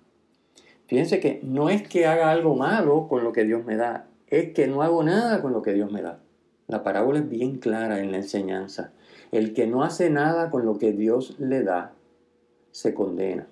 Fíjense 0.86 1.20
que 1.20 1.40
no 1.42 1.70
es 1.70 1.88
que 1.88 2.06
haga 2.06 2.30
algo 2.30 2.56
malo 2.56 3.08
con 3.08 3.24
lo 3.24 3.34
que 3.34 3.46
Dios 3.46 3.66
me 3.66 3.78
da, 3.78 4.08
es 4.28 4.54
que 4.54 4.68
no 4.68 4.84
hago 4.84 5.04
nada 5.04 5.42
con 5.42 5.54
lo 5.54 5.64
que 5.64 5.74
Dios 5.74 5.92
me 5.92 6.04
da. 6.04 6.20
La 6.74 6.82
parábola 6.82 7.20
es 7.20 7.30
bien 7.30 7.60
clara 7.60 8.00
en 8.00 8.10
la 8.10 8.18
enseñanza. 8.18 8.94
El 9.32 9.54
que 9.54 9.68
no 9.68 9.84
hace 9.84 10.10
nada 10.10 10.50
con 10.50 10.66
lo 10.66 10.80
que 10.80 10.92
Dios 10.92 11.36
le 11.38 11.62
da, 11.62 11.94
se 12.72 12.96
condena. 12.96 13.46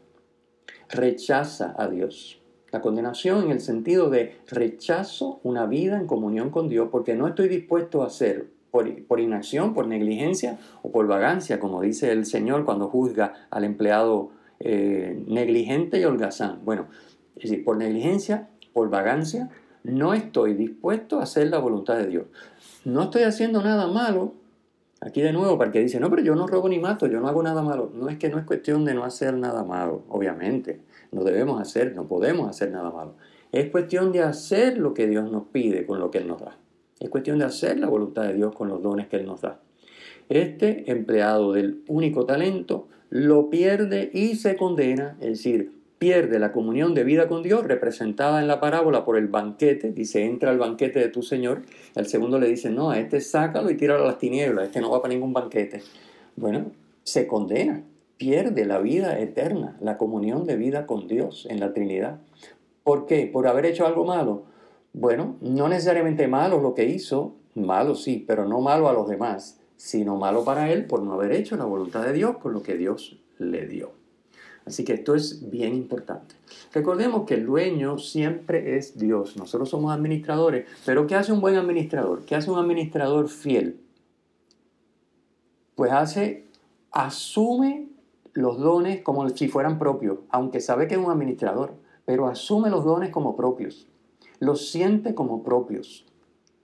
Rechaza 0.90 1.76
a 1.78 1.88
Dios. 1.88 2.42
La 2.72 2.82
condenación 2.82 3.44
en 3.44 3.52
el 3.52 3.60
sentido 3.60 4.10
de 4.10 4.38
rechazo 4.48 5.40
una 5.44 5.68
vida 5.68 6.00
en 6.00 6.08
comunión 6.08 6.50
con 6.50 6.68
Dios 6.68 6.90
porque 6.92 7.14
no 7.14 7.28
estoy 7.28 7.48
dispuesto 7.48 8.02
a 8.02 8.08
hacer 8.08 8.48
por, 8.72 9.20
inacción, 9.20 9.76
por 9.76 9.86
negligencia 9.86 10.58
o 10.82 10.92
por 10.92 11.06
vagancia, 11.06 11.60
como 11.60 11.82
dice 11.82 12.12
el 12.12 12.26
Señor 12.26 12.66
cuando 12.66 12.88
juzga 12.88 13.34
al 13.52 13.66
empleado 13.66 14.32
eh, 14.60 15.24
negligente 15.28 16.00
y 16.00 16.06
holgazán. 16.06 16.66
Bueno, 16.66 16.88
es 17.36 17.52
decir, 17.52 17.64
por 17.64 17.78
negligencia, 17.78 18.50
por 18.74 18.90
vagancia, 18.90 19.52
no 19.84 20.16
estoy 20.16 20.56
dispuesto 20.56 21.20
a 21.20 21.24
hacer 21.24 21.50
la 21.50 21.60
voluntad 21.60 21.98
de 21.98 22.08
Dios. 22.08 22.26
No 22.84 23.04
estoy 23.04 23.24
haciendo 23.24 23.62
nada 23.62 23.88
malo. 23.88 24.34
Aquí 25.02 25.22
de 25.22 25.34
nuevo, 25.34 25.58
para 25.58 25.72
que 25.72 25.80
dice, 25.80 26.00
no, 26.00 26.10
pero 26.10 26.22
yo 26.22 26.36
no 26.36 26.48
robo 26.48 26.70
ni 26.70 26.80
mato, 26.80 27.08
yo 27.08 27.20
no 27.20 27.28
hago 27.28 27.42
nada 27.42 27.62
malo. 27.62 27.92
No 27.94 28.10
es 28.10 28.18
que 28.18 28.30
no 28.30 28.38
es 28.38 28.46
cuestión 28.46 28.86
de 28.86 28.94
no 28.94 29.04
hacer 29.04 29.34
nada 29.36 29.64
malo, 29.64 30.04
obviamente. 30.10 30.82
No 31.12 31.24
debemos 31.24 31.60
hacer, 31.60 31.96
no 31.96 32.08
podemos 32.08 32.50
hacer 32.50 32.72
nada 32.72 32.92
malo. 32.92 33.16
Es 33.52 33.70
cuestión 33.70 34.12
de 34.12 34.22
hacer 34.22 34.78
lo 34.78 34.94
que 34.94 35.08
Dios 35.08 35.32
nos 35.32 35.48
pide 35.48 35.86
con 35.86 36.00
lo 36.00 36.10
que 36.12 36.20
Él 36.20 36.28
nos 36.28 36.42
da. 36.42 36.58
Es 37.00 37.10
cuestión 37.10 37.40
de 37.40 37.46
hacer 37.46 37.80
la 37.80 37.88
voluntad 37.88 38.24
de 38.24 38.34
Dios 38.34 38.56
con 38.56 38.70
los 38.70 38.82
dones 38.82 39.08
que 39.08 39.18
Él 39.18 39.26
nos 39.26 39.42
da. 39.42 39.60
Este 40.30 40.92
empleado 40.92 41.54
del 41.54 41.84
único 41.88 42.26
talento 42.26 42.88
lo 43.10 43.50
pierde 43.50 44.10
y 44.14 44.36
se 44.36 44.56
condena, 44.56 45.18
es 45.20 45.30
decir, 45.30 45.81
pierde 46.02 46.40
la 46.40 46.52
comunión 46.52 46.96
de 46.96 47.04
vida 47.04 47.28
con 47.28 47.44
Dios, 47.44 47.64
representada 47.64 48.42
en 48.42 48.48
la 48.48 48.60
parábola 48.60 49.06
por 49.06 49.20
el 49.20 49.28
banquete, 49.28 49.92
dice, 49.92 50.26
entra 50.26 50.50
al 50.50 50.58
banquete 50.58 50.98
de 50.98 51.10
tu 51.10 51.22
Señor, 51.22 51.62
el 51.94 52.08
segundo 52.08 52.40
le 52.40 52.48
dice, 52.48 52.72
no, 52.72 52.90
a 52.90 52.98
este 52.98 53.22
sácalo 53.22 53.70
y 53.70 53.78
tíralo 53.78 54.06
a 54.06 54.08
las 54.08 54.18
tinieblas, 54.18 54.66
este 54.66 54.82
no 54.82 54.90
va 54.90 55.00
para 55.04 55.14
ningún 55.14 55.32
banquete. 55.32 55.84
Bueno, 56.36 56.72
se 57.04 57.28
condena, 57.28 57.84
pierde 58.18 58.66
la 58.66 58.80
vida 58.80 59.20
eterna, 59.20 59.78
la 59.80 60.00
comunión 60.00 60.48
de 60.48 60.56
vida 60.56 60.88
con 60.88 61.08
Dios 61.08 61.46
en 61.52 61.60
la 61.60 61.72
Trinidad. 61.72 62.20
¿Por 62.84 63.06
qué? 63.06 63.30
¿Por 63.32 63.48
haber 63.48 63.68
hecho 63.68 63.86
algo 63.86 64.04
malo? 64.04 64.46
Bueno, 64.94 65.36
no 65.40 65.70
necesariamente 65.70 66.28
malo 66.28 66.62
lo 66.62 66.74
que 66.74 66.86
hizo, 66.86 67.36
malo 67.54 67.94
sí, 67.94 68.26
pero 68.28 68.48
no 68.48 68.60
malo 68.60 68.90
a 68.90 68.94
los 68.94 69.08
demás, 69.08 69.60
sino 69.78 70.16
malo 70.16 70.44
para 70.44 70.72
él 70.72 70.88
por 70.88 71.04
no 71.04 71.14
haber 71.14 71.32
hecho 71.34 71.58
la 71.58 71.66
voluntad 71.66 72.04
de 72.04 72.14
Dios 72.14 72.38
con 72.38 72.54
lo 72.54 72.64
que 72.64 72.76
Dios 72.76 73.20
le 73.38 73.68
dio. 73.68 74.01
Así 74.66 74.84
que 74.84 74.94
esto 74.94 75.16
es 75.16 75.50
bien 75.50 75.74
importante. 75.74 76.36
Recordemos 76.74 77.26
que 77.26 77.34
el 77.34 77.46
dueño 77.46 77.98
siempre 77.98 78.78
es 78.78 78.98
Dios. 78.98 79.36
Nosotros 79.38 79.70
somos 79.70 79.92
administradores, 79.92 80.68
pero 80.86 81.08
¿qué 81.08 81.16
hace 81.16 81.32
un 81.32 81.42
buen 81.42 81.56
administrador? 81.56 82.24
¿Qué 82.26 82.36
hace 82.36 82.52
un 82.52 82.60
administrador 82.60 83.28
fiel? 83.28 83.82
Pues 85.76 85.92
hace, 85.92 86.48
asume 86.92 87.90
los 88.34 88.60
dones 88.60 89.02
como 89.02 89.28
si 89.30 89.48
fueran 89.48 89.80
propios, 89.80 90.20
aunque 90.30 90.60
sabe 90.60 90.88
que 90.88 90.96
es 90.96 91.02
un 91.02 91.12
administrador, 91.12 91.74
pero 92.06 92.28
asume 92.28 92.70
los 92.70 92.86
dones 92.86 93.10
como 93.10 93.36
propios 93.36 93.88
los 94.42 94.72
siente 94.72 95.16
como 95.16 95.44
propios. 95.44 96.04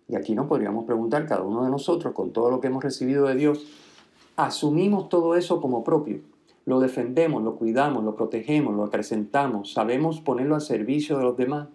Y 0.10 0.16
aquí 0.16 0.36
nos 0.36 0.48
podríamos 0.48 0.86
preguntar 0.86 1.28
cada 1.28 1.44
uno 1.44 1.64
de 1.64 1.70
nosotros, 1.70 2.14
con 2.14 2.34
todo 2.34 2.50
lo 2.50 2.60
que 2.60 2.68
hemos 2.68 2.84
recibido 2.84 3.28
de 3.28 3.36
Dios, 3.36 3.66
asumimos 4.36 5.10
todo 5.10 5.36
eso 5.36 5.62
como 5.62 5.84
propio. 5.84 6.20
Lo 6.68 6.82
defendemos, 6.82 7.44
lo 7.44 7.56
cuidamos, 7.56 8.04
lo 8.04 8.14
protegemos, 8.14 8.76
lo 8.76 8.84
acrecentamos, 8.84 9.72
sabemos 9.72 10.20
ponerlo 10.20 10.54
al 10.54 10.60
servicio 10.60 11.18
de 11.18 11.24
los 11.24 11.38
demás. 11.38 11.70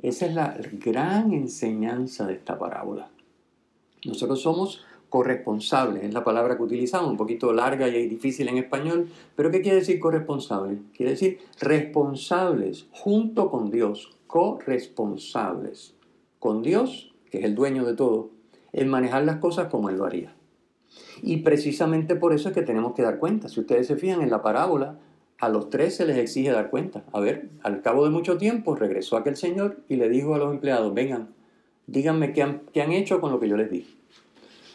Esa 0.00 0.24
es 0.24 0.34
la 0.34 0.56
gran 0.72 1.34
enseñanza 1.34 2.26
de 2.26 2.32
esta 2.32 2.58
parábola. 2.58 3.10
Nosotros 4.06 4.40
somos 4.40 4.82
corresponsables, 5.10 6.04
es 6.04 6.14
la 6.14 6.24
palabra 6.24 6.56
que 6.56 6.62
utilizamos, 6.62 7.10
un 7.10 7.18
poquito 7.18 7.52
larga 7.52 7.86
y 7.88 8.08
difícil 8.08 8.48
en 8.48 8.56
español, 8.56 9.10
pero 9.36 9.50
¿qué 9.50 9.60
quiere 9.60 9.80
decir 9.80 10.00
corresponsable? 10.00 10.78
Quiere 10.96 11.12
decir 11.12 11.40
responsables 11.60 12.86
junto 12.90 13.50
con 13.50 13.70
Dios, 13.70 14.16
corresponsables 14.28 15.94
con 16.38 16.62
Dios, 16.62 17.12
que 17.30 17.40
es 17.40 17.44
el 17.44 17.54
dueño 17.54 17.84
de 17.84 17.92
todo, 17.92 18.30
en 18.72 18.88
manejar 18.88 19.24
las 19.24 19.36
cosas 19.36 19.68
como 19.68 19.90
Él 19.90 19.98
lo 19.98 20.06
haría. 20.06 20.34
Y 21.22 21.38
precisamente 21.38 22.16
por 22.16 22.32
eso 22.32 22.48
es 22.48 22.54
que 22.54 22.62
tenemos 22.62 22.94
que 22.94 23.02
dar 23.02 23.18
cuenta. 23.18 23.48
Si 23.48 23.60
ustedes 23.60 23.86
se 23.86 23.96
fijan 23.96 24.22
en 24.22 24.30
la 24.30 24.42
parábola, 24.42 24.98
a 25.38 25.48
los 25.48 25.70
tres 25.70 25.96
se 25.96 26.06
les 26.06 26.16
exige 26.18 26.50
dar 26.50 26.70
cuenta. 26.70 27.04
A 27.12 27.20
ver, 27.20 27.50
al 27.62 27.82
cabo 27.82 28.04
de 28.04 28.10
mucho 28.10 28.38
tiempo 28.38 28.74
regresó 28.74 29.16
aquel 29.16 29.36
señor 29.36 29.82
y 29.88 29.96
le 29.96 30.08
dijo 30.08 30.34
a 30.34 30.38
los 30.38 30.52
empleados, 30.52 30.94
vengan, 30.94 31.30
díganme 31.86 32.32
qué 32.32 32.42
han, 32.42 32.92
hecho 32.92 33.20
con 33.20 33.32
lo 33.32 33.40
que 33.40 33.48
yo 33.48 33.56
les 33.56 33.70
di. 33.70 33.86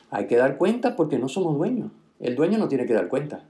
Hay 0.09 0.27
que 0.27 0.37
dar 0.37 0.57
cuenta 0.57 0.95
porque 0.95 1.19
no 1.19 1.29
somos 1.29 1.57
dueños. 1.57 1.91
El 2.19 2.35
dueño 2.35 2.57
no 2.57 2.67
tiene 2.67 2.85
que 2.85 2.93
dar 2.93 3.07
cuenta, 3.07 3.45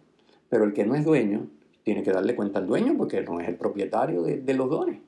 pero 0.49 0.63
el 0.63 0.73
que 0.73 0.85
no 0.85 0.95
es 0.95 1.05
dueño 1.05 1.47
tiene 1.83 2.03
que 2.03 2.11
darle 2.11 2.35
cuenta 2.35 2.59
al 2.59 2.67
dueño 2.67 2.95
porque 2.97 3.21
no 3.21 3.39
es 3.39 3.47
el 3.47 3.55
propietario 3.55 4.23
de 4.23 4.53
los 4.53 4.69
dones. 4.69 4.99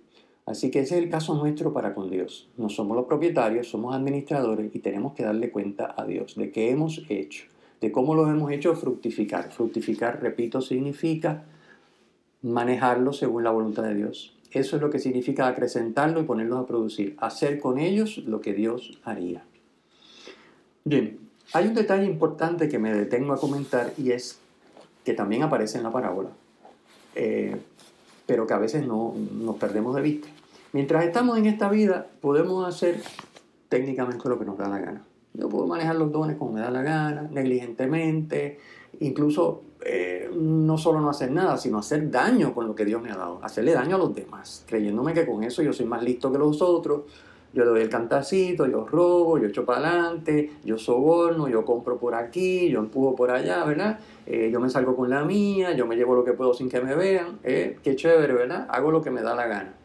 Así 0.49 0.71
que 0.71 0.79
ese 0.79 0.97
es 0.97 1.03
el 1.03 1.11
caso 1.11 1.35
nuestro 1.35 1.73
para 1.73 1.93
con 1.93 2.09
Dios. 2.09 2.47
No 2.57 2.69
somos 2.69 2.97
los 2.97 3.05
propietarios, 3.05 3.69
somos 3.69 3.95
administradores 3.95 4.73
y 4.73 4.79
tenemos 4.79 5.13
que 5.13 5.21
darle 5.21 5.51
cuenta 5.51 5.93
a 5.95 6.05
Dios 6.05 6.35
de 6.37 6.49
qué 6.51 6.71
hemos 6.71 7.03
hecho, 7.07 7.45
de 7.81 7.91
cómo 7.91 8.15
lo 8.15 8.27
hemos 8.27 8.51
hecho 8.51 8.75
fructificar. 8.75 9.51
Fructificar, 9.51 10.19
repito, 10.23 10.59
significa 10.61 11.43
manejarlo 12.41 13.13
según 13.13 13.43
la 13.43 13.51
voluntad 13.51 13.83
de 13.83 13.93
Dios. 13.93 14.33
Eso 14.51 14.77
es 14.77 14.81
lo 14.81 14.89
que 14.89 14.97
significa 14.97 15.47
acrecentarlo 15.47 16.19
y 16.19 16.23
ponerlos 16.23 16.63
a 16.63 16.65
producir, 16.65 17.15
hacer 17.19 17.59
con 17.59 17.77
ellos 17.77 18.17
lo 18.17 18.41
que 18.41 18.55
Dios 18.55 18.97
haría. 19.03 19.43
Bien, 20.83 21.19
hay 21.53 21.67
un 21.67 21.75
detalle 21.75 22.05
importante 22.05 22.67
que 22.69 22.79
me 22.79 22.91
detengo 22.91 23.33
a 23.33 23.39
comentar 23.39 23.93
y 23.99 24.13
es 24.13 24.39
que 25.05 25.13
también 25.13 25.43
aparece 25.43 25.77
en 25.77 25.83
la 25.83 25.91
parábola, 25.91 26.29
eh, 27.13 27.55
pero 28.25 28.47
que 28.47 28.55
a 28.55 28.57
veces 28.57 28.87
no 28.87 29.13
nos 29.13 29.55
perdemos 29.57 29.95
de 29.95 30.01
vista. 30.01 30.27
Mientras 30.71 31.03
estamos 31.03 31.37
en 31.37 31.47
esta 31.47 31.67
vida, 31.67 32.05
podemos 32.21 32.67
hacer 32.67 33.01
técnicamente 33.69 34.29
lo 34.29 34.37
que 34.37 34.45
nos 34.45 34.57
da 34.57 34.69
la 34.69 34.79
gana. 34.79 35.03
Yo 35.33 35.49
puedo 35.49 35.65
manejar 35.65 35.95
los 35.95 36.11
dones 36.11 36.37
como 36.37 36.53
me 36.53 36.61
da 36.61 36.69
la 36.69 36.83
gana, 36.83 37.23
negligentemente, 37.31 38.59
incluso 38.99 39.63
eh, 39.83 40.29
no 40.35 40.77
solo 40.77 41.01
no 41.01 41.09
hacer 41.09 41.31
nada, 41.31 41.57
sino 41.57 41.79
hacer 41.79 42.11
daño 42.11 42.53
con 42.53 42.67
lo 42.67 42.75
que 42.75 42.85
Dios 42.85 43.01
me 43.01 43.11
ha 43.11 43.15
dado, 43.15 43.39
hacerle 43.43 43.73
daño 43.73 43.95
a 43.95 43.99
los 43.99 44.13
demás, 44.13 44.63
creyéndome 44.67 45.13
que 45.13 45.25
con 45.25 45.43
eso 45.43 45.63
yo 45.63 45.73
soy 45.73 45.87
más 45.87 46.03
listo 46.03 46.31
que 46.31 46.37
los 46.37 46.61
otros, 46.61 47.03
yo 47.51 47.63
le 47.63 47.71
doy 47.71 47.81
el 47.81 47.89
cantacito, 47.89 48.67
yo 48.67 48.85
robo, 48.85 49.39
yo 49.39 49.47
echo 49.47 49.65
para 49.65 49.79
adelante, 49.79 50.51
yo 50.63 50.77
soborno, 50.77 51.47
yo 51.47 51.65
compro 51.65 51.97
por 51.97 52.13
aquí, 52.13 52.69
yo 52.69 52.79
empujo 52.79 53.15
por 53.15 53.31
allá, 53.31 53.63
¿verdad? 53.65 53.99
Eh, 54.27 54.49
yo 54.51 54.59
me 54.59 54.69
salgo 54.69 54.95
con 54.95 55.09
la 55.09 55.23
mía, 55.25 55.73
yo 55.73 55.87
me 55.87 55.95
llevo 55.95 56.13
lo 56.13 56.23
que 56.23 56.33
puedo 56.33 56.53
sin 56.53 56.69
que 56.69 56.79
me 56.79 56.93
vean, 56.95 57.39
eh, 57.43 57.79
qué 57.83 57.95
chévere, 57.95 58.33
¿verdad? 58.33 58.67
Hago 58.69 58.91
lo 58.91 59.01
que 59.01 59.09
me 59.09 59.23
da 59.23 59.33
la 59.33 59.47
gana. 59.47 59.78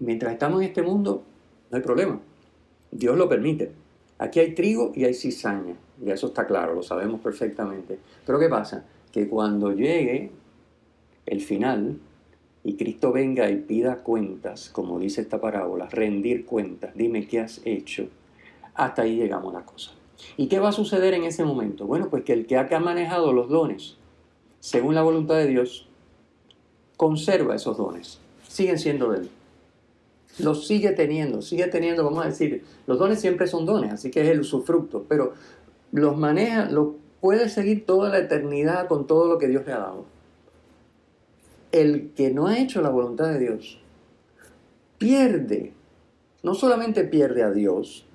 Mientras 0.00 0.32
estamos 0.32 0.60
en 0.60 0.68
este 0.68 0.82
mundo, 0.82 1.22
no 1.70 1.76
hay 1.76 1.82
problema. 1.82 2.20
Dios 2.90 3.16
lo 3.16 3.28
permite. 3.28 3.72
Aquí 4.18 4.40
hay 4.40 4.54
trigo 4.54 4.92
y 4.94 5.04
hay 5.04 5.14
cizaña, 5.14 5.76
y 6.04 6.10
eso 6.10 6.26
está 6.26 6.46
claro, 6.46 6.74
lo 6.74 6.82
sabemos 6.82 7.20
perfectamente. 7.20 7.98
Pero 8.26 8.38
¿qué 8.38 8.48
pasa? 8.48 8.84
Que 9.12 9.28
cuando 9.28 9.72
llegue 9.72 10.30
el 11.26 11.40
final, 11.40 11.98
y 12.62 12.74
Cristo 12.76 13.12
venga 13.12 13.50
y 13.50 13.56
pida 13.56 14.02
cuentas, 14.02 14.68
como 14.68 14.98
dice 14.98 15.22
esta 15.22 15.40
parábola, 15.40 15.86
rendir 15.86 16.44
cuentas, 16.44 16.92
dime 16.94 17.26
qué 17.26 17.40
has 17.40 17.62
hecho, 17.64 18.08
hasta 18.74 19.02
ahí 19.02 19.16
llegamos 19.16 19.54
a 19.54 19.60
la 19.60 19.64
cosa. 19.64 19.92
¿Y 20.36 20.48
qué 20.48 20.58
va 20.58 20.68
a 20.68 20.72
suceder 20.72 21.14
en 21.14 21.24
ese 21.24 21.44
momento? 21.44 21.86
Bueno, 21.86 22.10
pues 22.10 22.24
que 22.24 22.34
el 22.34 22.46
que 22.46 22.56
ha 22.56 22.80
manejado 22.80 23.32
los 23.32 23.48
dones, 23.48 23.96
según 24.58 24.94
la 24.94 25.02
voluntad 25.02 25.36
de 25.36 25.46
Dios, 25.46 25.88
conserva 26.98 27.54
esos 27.54 27.78
dones, 27.78 28.20
siguen 28.46 28.78
siendo 28.78 29.12
de 29.12 29.20
él. 29.20 29.30
Los 30.38 30.66
sigue 30.66 30.92
teniendo, 30.92 31.42
sigue 31.42 31.66
teniendo, 31.66 32.04
vamos 32.04 32.24
a 32.24 32.28
decir, 32.28 32.64
los 32.86 32.98
dones 32.98 33.20
siempre 33.20 33.46
son 33.46 33.66
dones, 33.66 33.92
así 33.92 34.10
que 34.10 34.22
es 34.22 34.28
el 34.28 34.40
usufructo, 34.40 35.04
pero 35.08 35.34
los 35.92 36.16
maneja, 36.16 36.70
los 36.70 36.94
puede 37.20 37.48
seguir 37.48 37.84
toda 37.84 38.08
la 38.08 38.18
eternidad 38.18 38.88
con 38.88 39.06
todo 39.06 39.28
lo 39.28 39.38
que 39.38 39.48
Dios 39.48 39.66
le 39.66 39.72
ha 39.72 39.78
dado 39.78 40.06
el 41.72 42.10
que 42.14 42.30
no 42.30 42.46
ha 42.46 42.58
hecho 42.58 42.82
la 42.82 42.90
voluntad 42.90 43.28
de 43.32 43.38
Dios 43.38 43.78
pierde, 44.98 45.72
no 46.42 46.54
solamente 46.54 47.04
pierde 47.04 47.42
a 47.42 47.50
Dios, 47.50 48.06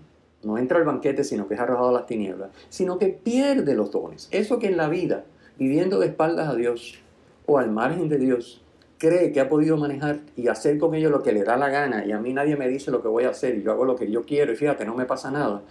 no 0.44 0.58
entra 0.58 0.78
al 0.78 0.86
banquete, 0.86 1.24
sino 1.24 1.48
que 1.48 1.56
es 1.56 1.60
arrojado 1.60 1.90
a 1.90 1.94
las 1.94 2.06
tinieblas, 2.06 2.52
sino 2.70 3.00
que 3.00 3.08
pierde 3.08 3.74
los 3.76 3.92
dones. 3.92 4.28
Eso 4.32 4.60
que 4.60 4.68
en 4.68 4.78
la 4.78 4.90
vida, 4.90 5.26
viviendo 5.58 6.00
de 6.00 6.08
espaldas 6.08 6.50
a 6.50 6.56
Dios 6.56 7.00
o 7.46 7.58
al 7.58 7.72
margen 7.72 8.10
de 8.10 8.18
Dios, 8.18 8.62
cree 8.98 9.32
que 9.32 9.40
ha 9.40 9.50
podido 9.50 9.78
manejar 9.78 10.20
y 10.36 10.48
hacer 10.48 10.78
con 10.78 10.96
ello 10.96 11.10
lo 11.10 11.22
que 11.22 11.34
le 11.34 11.44
da 11.44 11.58
la 11.58 11.70
gana 11.70 12.06
y 12.06 12.12
a 12.12 12.20
mí 12.20 12.34
nadie 12.34 12.56
me 12.56 12.68
dice 12.68 12.92
lo 12.92 13.02
que 13.02 13.08
voy 13.08 13.26
a 13.26 13.30
hacer 13.30 13.56
y 13.56 13.64
yo 13.64 13.72
hago 13.72 13.86
lo 13.86 13.96
que 13.96 14.10
yo 14.10 14.24
quiero 14.24 14.54
y 14.54 14.56
fíjate, 14.56 14.86
no 14.86 14.96
me 14.96 15.06
pasa 15.06 15.32
nada. 15.32 15.62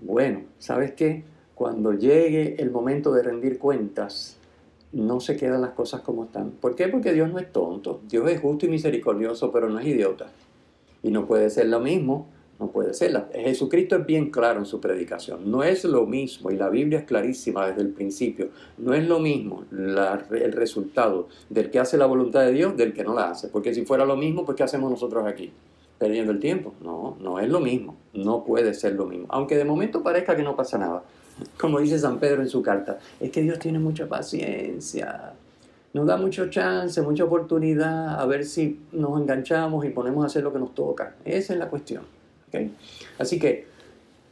Bueno, 0.00 0.42
¿sabes 0.58 0.92
qué? 0.92 1.24
Cuando 1.54 1.92
llegue 1.92 2.60
el 2.60 2.70
momento 2.70 3.12
de 3.12 3.22
rendir 3.22 3.58
cuentas, 3.58 4.38
no 4.92 5.20
se 5.20 5.36
quedan 5.36 5.60
las 5.60 5.70
cosas 5.70 6.00
como 6.00 6.24
están. 6.24 6.50
¿Por 6.52 6.74
qué? 6.74 6.88
Porque 6.88 7.12
Dios 7.12 7.30
no 7.30 7.38
es 7.38 7.50
tonto. 7.52 8.00
Dios 8.08 8.28
es 8.30 8.40
justo 8.40 8.66
y 8.66 8.68
misericordioso, 8.68 9.50
pero 9.52 9.68
no 9.68 9.78
es 9.78 9.86
idiota. 9.86 10.26
Y 11.02 11.10
no 11.10 11.26
puede 11.26 11.50
ser 11.50 11.66
lo 11.66 11.80
mismo, 11.80 12.28
no 12.58 12.68
puede 12.68 12.94
ser. 12.94 13.26
Jesucristo 13.32 13.96
es 13.96 14.06
bien 14.06 14.30
claro 14.30 14.60
en 14.60 14.66
su 14.66 14.80
predicación. 14.80 15.50
No 15.50 15.62
es 15.62 15.84
lo 15.84 16.06
mismo, 16.06 16.50
y 16.50 16.56
la 16.56 16.68
Biblia 16.68 17.00
es 17.00 17.04
clarísima 17.04 17.66
desde 17.66 17.82
el 17.82 17.88
principio, 17.88 18.48
no 18.78 18.94
es 18.94 19.06
lo 19.06 19.18
mismo 19.18 19.64
el 19.72 20.52
resultado 20.52 21.28
del 21.48 21.70
que 21.70 21.78
hace 21.78 21.96
la 21.96 22.06
voluntad 22.06 22.40
de 22.42 22.52
Dios 22.52 22.76
del 22.76 22.92
que 22.92 23.04
no 23.04 23.14
la 23.14 23.30
hace. 23.30 23.48
Porque 23.48 23.74
si 23.74 23.84
fuera 23.84 24.04
lo 24.04 24.16
mismo, 24.16 24.44
pues 24.44 24.56
¿qué 24.56 24.62
hacemos 24.62 24.90
nosotros 24.90 25.26
aquí? 25.26 25.52
Perdiendo 25.98 26.32
el 26.32 26.40
tiempo. 26.40 26.74
No, 26.82 27.16
no 27.20 27.38
es 27.38 27.48
lo 27.48 27.60
mismo. 27.60 27.96
No 28.12 28.44
puede 28.44 28.74
ser 28.74 28.94
lo 28.94 29.06
mismo. 29.06 29.26
Aunque 29.30 29.56
de 29.56 29.64
momento 29.64 30.02
parezca 30.02 30.36
que 30.36 30.42
no 30.42 30.56
pasa 30.56 30.78
nada 30.78 31.02
como 31.58 31.80
dice 31.80 31.98
San 31.98 32.18
Pedro 32.18 32.42
en 32.42 32.48
su 32.48 32.62
carta, 32.62 32.98
es 33.20 33.30
que 33.30 33.42
Dios 33.42 33.58
tiene 33.58 33.78
mucha 33.78 34.08
paciencia, 34.08 35.32
nos 35.92 36.06
da 36.06 36.16
mucho 36.16 36.48
chance, 36.50 37.00
mucha 37.02 37.24
oportunidad 37.24 38.20
a 38.20 38.26
ver 38.26 38.44
si 38.44 38.80
nos 38.92 39.20
enganchamos 39.20 39.84
y 39.84 39.90
ponemos 39.90 40.24
a 40.24 40.26
hacer 40.26 40.42
lo 40.42 40.52
que 40.52 40.58
nos 40.58 40.74
toca. 40.74 41.14
Esa 41.24 41.52
es 41.52 41.58
la 41.58 41.68
cuestión. 41.68 42.02
Así 43.18 43.38
que 43.38 43.66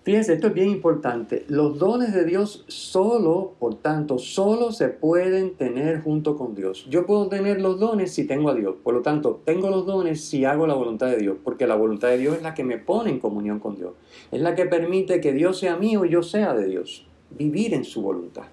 Fíjense, 0.05 0.33
esto 0.33 0.49
es 0.49 0.55
bien 0.55 0.69
importante. 0.69 1.45
Los 1.47 1.79
dones 1.79 2.13
de 2.13 2.25
Dios 2.25 2.65
solo, 2.67 3.53
por 3.61 3.77
tanto, 3.77 4.19
solo 4.19 4.73
se 4.73 4.89
pueden 4.89 5.55
tener 5.55 6.03
junto 6.03 6.37
con 6.37 6.57
Dios. 6.57 6.89
Yo 6.91 7.07
puedo 7.07 7.29
tener 7.29 7.61
los 7.61 7.79
dones 7.79 8.13
si 8.13 8.27
tengo 8.27 8.51
a 8.51 8.55
Dios. 8.55 8.75
Por 8.83 8.95
lo 8.95 9.03
tanto, 9.03 9.41
tengo 9.45 9.71
los 9.71 9.87
dones 9.87 10.25
si 10.25 10.45
hago 10.45 10.67
la 10.67 10.75
voluntad 10.75 11.07
de 11.07 11.19
Dios, 11.19 11.37
porque 11.45 11.69
la 11.69 11.77
voluntad 11.77 12.09
de 12.09 12.19
Dios 12.19 12.37
es 12.37 12.43
la 12.43 12.53
que 12.53 12.65
me 12.65 12.79
pone 12.79 13.11
en 13.11 13.21
comunión 13.21 13.61
con 13.61 13.77
Dios. 13.77 13.93
Es 14.33 14.41
la 14.41 14.57
que 14.57 14.67
permite 14.67 15.21
que 15.21 15.33
Dios 15.33 15.61
sea 15.61 15.77
mío 15.77 16.05
y 16.05 16.11
yo 16.11 16.25
sea 16.25 16.53
de 16.53 16.67
Dios. 16.67 17.07
Vivir 17.31 17.73
en 17.73 17.85
su 17.85 18.03
voluntad. 18.03 18.47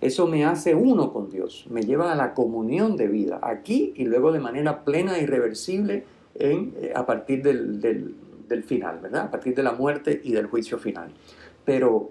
Eso 0.00 0.26
me 0.26 0.44
hace 0.44 0.74
uno 0.74 1.12
con 1.12 1.30
Dios, 1.30 1.66
me 1.70 1.82
lleva 1.82 2.10
a 2.10 2.16
la 2.16 2.32
comunión 2.34 2.96
de 2.96 3.06
vida, 3.06 3.38
aquí 3.42 3.92
y 3.96 4.06
luego 4.06 4.32
de 4.32 4.40
manera 4.40 4.82
plena 4.82 5.18
e 5.18 5.24
irreversible 5.24 6.04
eh, 6.36 6.92
a 6.96 7.04
partir 7.04 7.42
del 7.42 8.14
del 8.50 8.64
final, 8.64 8.98
¿verdad? 9.00 9.22
A 9.22 9.30
partir 9.30 9.54
de 9.54 9.62
la 9.62 9.72
muerte 9.72 10.20
y 10.22 10.32
del 10.32 10.46
juicio 10.46 10.78
final. 10.78 11.10
Pero 11.64 12.10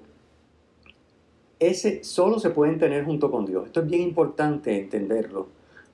ese 1.60 2.04
solo 2.04 2.40
se 2.40 2.50
pueden 2.50 2.80
tener 2.80 3.06
junto 3.06 3.30
con 3.30 3.46
Dios. 3.46 3.68
Esto 3.68 3.82
es 3.82 3.88
bien 3.88 4.02
importante 4.02 4.76
entenderlo. 4.80 5.48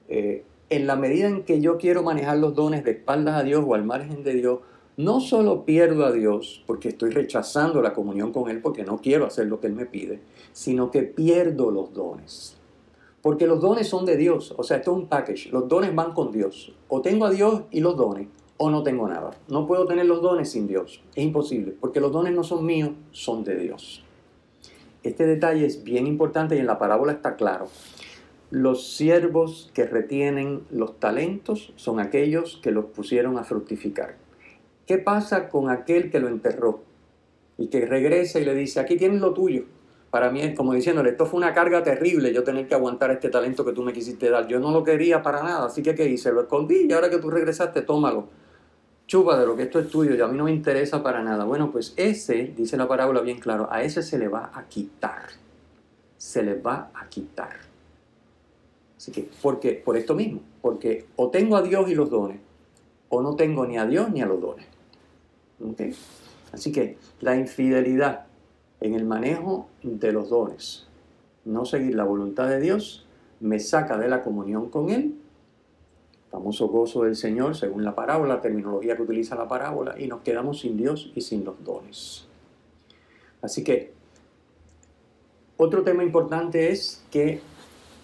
Eh, 0.08 0.46
en 0.70 0.88
la 0.88 0.96
medida 0.96 1.28
en 1.28 1.44
que 1.44 1.60
yo 1.60 1.78
quiero 1.78 2.04
manejar 2.04 2.38
los 2.38 2.56
dones 2.56 2.84
de 2.84 2.92
espaldas 2.92 3.36
a 3.36 3.44
Dios 3.44 3.64
o 3.68 3.76
al 3.76 3.84
margen 3.84 4.24
de 4.24 4.34
Dios, 4.34 4.60
no 4.98 5.20
solo 5.20 5.66
pierdo 5.66 6.06
a 6.06 6.12
Dios 6.12 6.64
porque 6.66 6.90
estoy 6.90 7.10
rechazando 7.10 7.82
la 7.82 7.94
comunión 7.94 8.32
con 8.32 8.50
Él 8.50 8.62
porque 8.62 8.84
no 8.84 9.00
quiero 9.00 9.26
hacer 9.26 9.48
lo 9.48 9.60
que 9.60 9.68
Él 9.68 9.74
me 9.74 9.86
pide, 9.86 10.22
sino 10.54 10.90
que 10.90 11.04
pierdo 11.04 11.70
los 11.70 11.94
dones. 11.94 12.58
Porque 13.22 13.48
los 13.48 13.60
dones 13.60 13.88
son 13.88 14.06
de 14.06 14.18
Dios. 14.18 14.54
O 14.56 14.64
sea, 14.64 14.78
esto 14.78 14.92
es 14.92 14.98
un 14.98 15.08
package. 15.08 15.50
Los 15.52 15.68
dones 15.68 15.94
van 15.96 16.14
con 16.14 16.32
Dios. 16.32 16.74
O 16.88 17.02
tengo 17.02 17.26
a 17.26 17.32
Dios 17.32 17.64
y 17.72 17.80
los 17.80 17.98
dones, 17.98 18.28
o 18.58 18.70
no 18.70 18.84
tengo 18.84 19.08
nada. 19.08 19.32
No 19.48 19.68
puedo 19.68 19.86
tener 19.86 20.06
los 20.06 20.22
dones 20.22 20.52
sin 20.52 20.68
Dios. 20.68 21.04
Es 21.16 21.24
imposible, 21.24 21.74
porque 21.80 22.00
los 22.00 22.12
dones 22.12 22.34
no 22.34 22.44
son 22.44 22.66
míos, 22.66 22.92
son 23.12 23.44
de 23.44 23.56
Dios. 23.56 24.04
Este 25.04 25.26
detalle 25.26 25.66
es 25.66 25.84
bien 25.84 26.08
importante 26.08 26.56
y 26.56 26.60
en 26.60 26.68
la 26.68 26.80
parábola 26.80 27.12
está 27.12 27.36
claro. 27.36 27.68
Los 28.50 28.96
siervos 28.96 29.72
que 29.74 29.86
retienen 29.86 30.62
los 30.72 31.00
talentos 31.00 31.74
son 31.76 32.00
aquellos 32.00 32.60
que 32.62 32.72
los 32.72 32.86
pusieron 32.86 33.38
a 33.38 33.44
fructificar. 33.44 34.16
¿Qué 34.88 34.98
pasa 34.98 35.50
con 35.50 35.70
aquel 35.70 36.10
que 36.10 36.20
lo 36.20 36.28
enterró 36.28 36.84
y 37.58 37.68
que 37.68 37.86
regresa 37.86 38.40
y 38.40 38.46
le 38.46 38.56
dice, 38.56 38.80
aquí 38.80 38.98
tienes 38.98 39.20
lo 39.20 39.34
tuyo? 39.34 39.66
Para 40.12 40.32
mí 40.32 40.42
es 40.42 40.56
como 40.56 40.74
diciéndole, 40.74 41.10
esto 41.10 41.26
fue 41.26 41.38
una 41.38 41.54
carga 41.54 41.84
terrible, 41.84 42.34
yo 42.34 42.44
tener 42.44 42.68
que 42.68 42.76
aguantar 42.76 43.12
este 43.12 43.30
talento 43.30 43.66
que 43.66 43.74
tú 43.74 43.84
me 43.84 43.92
quisiste 43.92 44.30
dar. 44.30 44.48
Yo 44.48 44.60
no 44.60 44.72
lo 44.72 44.84
quería 44.84 45.22
para 45.22 45.44
nada, 45.44 45.66
así 45.66 45.82
que 45.82 45.94
¿qué 45.94 46.08
hice? 46.08 46.32
Lo 46.32 46.42
escondí 46.42 46.86
y 46.88 46.94
ahora 46.94 47.10
que 47.10 47.18
tú 47.18 47.30
regresaste, 47.30 47.82
tómalo 47.82 48.30
chupa 49.08 49.40
de 49.40 49.46
lo 49.46 49.56
que 49.56 49.64
esto 49.64 49.80
es 49.80 49.90
tuyo 49.90 50.16
y 50.16 50.22
a 50.22 50.28
mí 50.28 50.38
no 50.38 50.46
me 50.46 50.52
interesa 50.52 51.04
para 51.04 51.24
nada. 51.24 51.46
Bueno, 51.46 51.72
pues 51.72 51.94
ese, 51.96 52.54
dice 52.56 52.78
la 52.78 52.88
parábola 52.88 53.22
bien 53.22 53.40
claro, 53.40 53.68
a 53.72 53.84
ese 53.84 54.02
se 54.02 54.18
le 54.18 54.28
va 54.28 54.52
a 54.54 54.64
quitar. 54.68 55.28
Se 56.18 56.44
le 56.44 56.56
va 56.56 56.92
a 56.94 57.08
quitar. 57.08 57.58
Así 58.98 59.12
que, 59.12 59.30
porque, 59.42 59.74
por 59.74 59.98
esto 59.98 60.16
mismo, 60.16 60.42
porque 60.62 61.06
o 61.16 61.30
tengo 61.30 61.58
a 61.58 61.62
Dios 61.62 61.90
y 61.90 61.96
los 61.96 62.10
dones, 62.10 62.40
o 63.10 63.22
no 63.22 63.36
tengo 63.36 63.66
ni 63.66 63.78
a 63.78 63.86
Dios 63.86 64.10
ni 64.12 64.22
a 64.22 64.26
los 64.26 64.42
dones. 64.42 64.66
Así 66.52 66.72
que 66.72 66.98
la 67.22 67.36
infidelidad 67.36 68.26
en 68.82 68.94
el 68.94 69.06
manejo 69.06 69.68
de 69.84 70.12
los 70.12 70.30
dones, 70.30 70.88
no 71.44 71.66
seguir 71.66 71.96
la 71.96 72.04
voluntad 72.04 72.48
de 72.50 72.60
Dios, 72.60 73.06
me 73.40 73.60
saca 73.60 73.98
de 73.98 74.08
la 74.08 74.24
comunión 74.24 74.70
con 74.70 74.90
Él 74.90 75.16
famoso 76.36 76.68
gozo 76.68 77.04
del 77.04 77.16
Señor, 77.16 77.56
según 77.56 77.86
la 77.86 77.96
parábola, 77.96 78.36
la 78.36 78.42
terminología 78.42 78.98
que 78.98 79.04
utiliza 79.04 79.36
la 79.36 79.48
parábola, 79.48 79.96
y 79.98 80.08
nos 80.08 80.20
quedamos 80.20 80.60
sin 80.60 80.76
Dios 80.76 81.12
y 81.16 81.22
sin 81.22 81.46
los 81.46 81.64
dones. 81.64 82.28
Así 83.42 83.64
que, 83.64 83.94
otro 85.56 85.84
tema 85.84 86.04
importante 86.04 86.72
es 86.72 87.06
que 87.10 87.40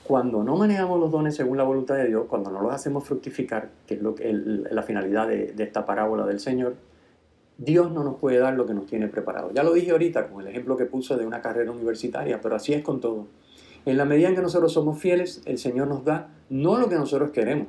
cuando 0.06 0.44
no 0.44 0.56
manejamos 0.56 0.98
los 0.98 1.12
dones 1.12 1.36
según 1.36 1.58
la 1.58 1.64
voluntad 1.64 1.96
de 1.96 2.08
Dios, 2.08 2.26
cuando 2.30 2.52
no 2.52 2.62
los 2.62 2.74
hacemos 2.74 3.04
fructificar, 3.04 3.70
que 3.86 3.96
es 3.96 4.02
lo 4.02 4.16
que, 4.16 4.32
la 4.32 4.84
finalidad 4.84 5.28
de, 5.28 5.48
de 5.52 5.64
esta 5.66 5.86
parábola 5.86 6.26
del 6.26 6.40
Señor, 6.40 6.76
Dios 7.58 7.92
no 7.92 8.02
nos 8.06 8.16
puede 8.16 8.38
dar 8.38 8.54
lo 8.54 8.66
que 8.66 8.74
nos 8.74 8.86
tiene 8.86 9.10
preparado. 9.10 9.52
Ya 9.54 9.64
lo 9.64 9.74
dije 9.74 9.92
ahorita 9.92 10.30
con 10.30 10.42
el 10.42 10.48
ejemplo 10.48 10.78
que 10.78 10.86
puse 10.86 11.18
de 11.18 11.26
una 11.26 11.42
carrera 11.42 11.70
universitaria, 11.70 12.40
pero 12.40 12.56
así 12.56 12.74
es 12.74 12.82
con 12.82 13.02
todo. 13.02 13.28
En 13.86 13.98
la 13.98 14.06
medida 14.06 14.30
en 14.30 14.36
que 14.36 14.42
nosotros 14.42 14.72
somos 14.72 15.00
fieles, 15.00 15.42
el 15.46 15.58
Señor 15.58 15.90
nos 15.90 16.06
da 16.06 16.30
no 16.50 16.78
lo 16.78 16.88
que 16.88 16.96
nosotros 16.96 17.32
queremos, 17.32 17.68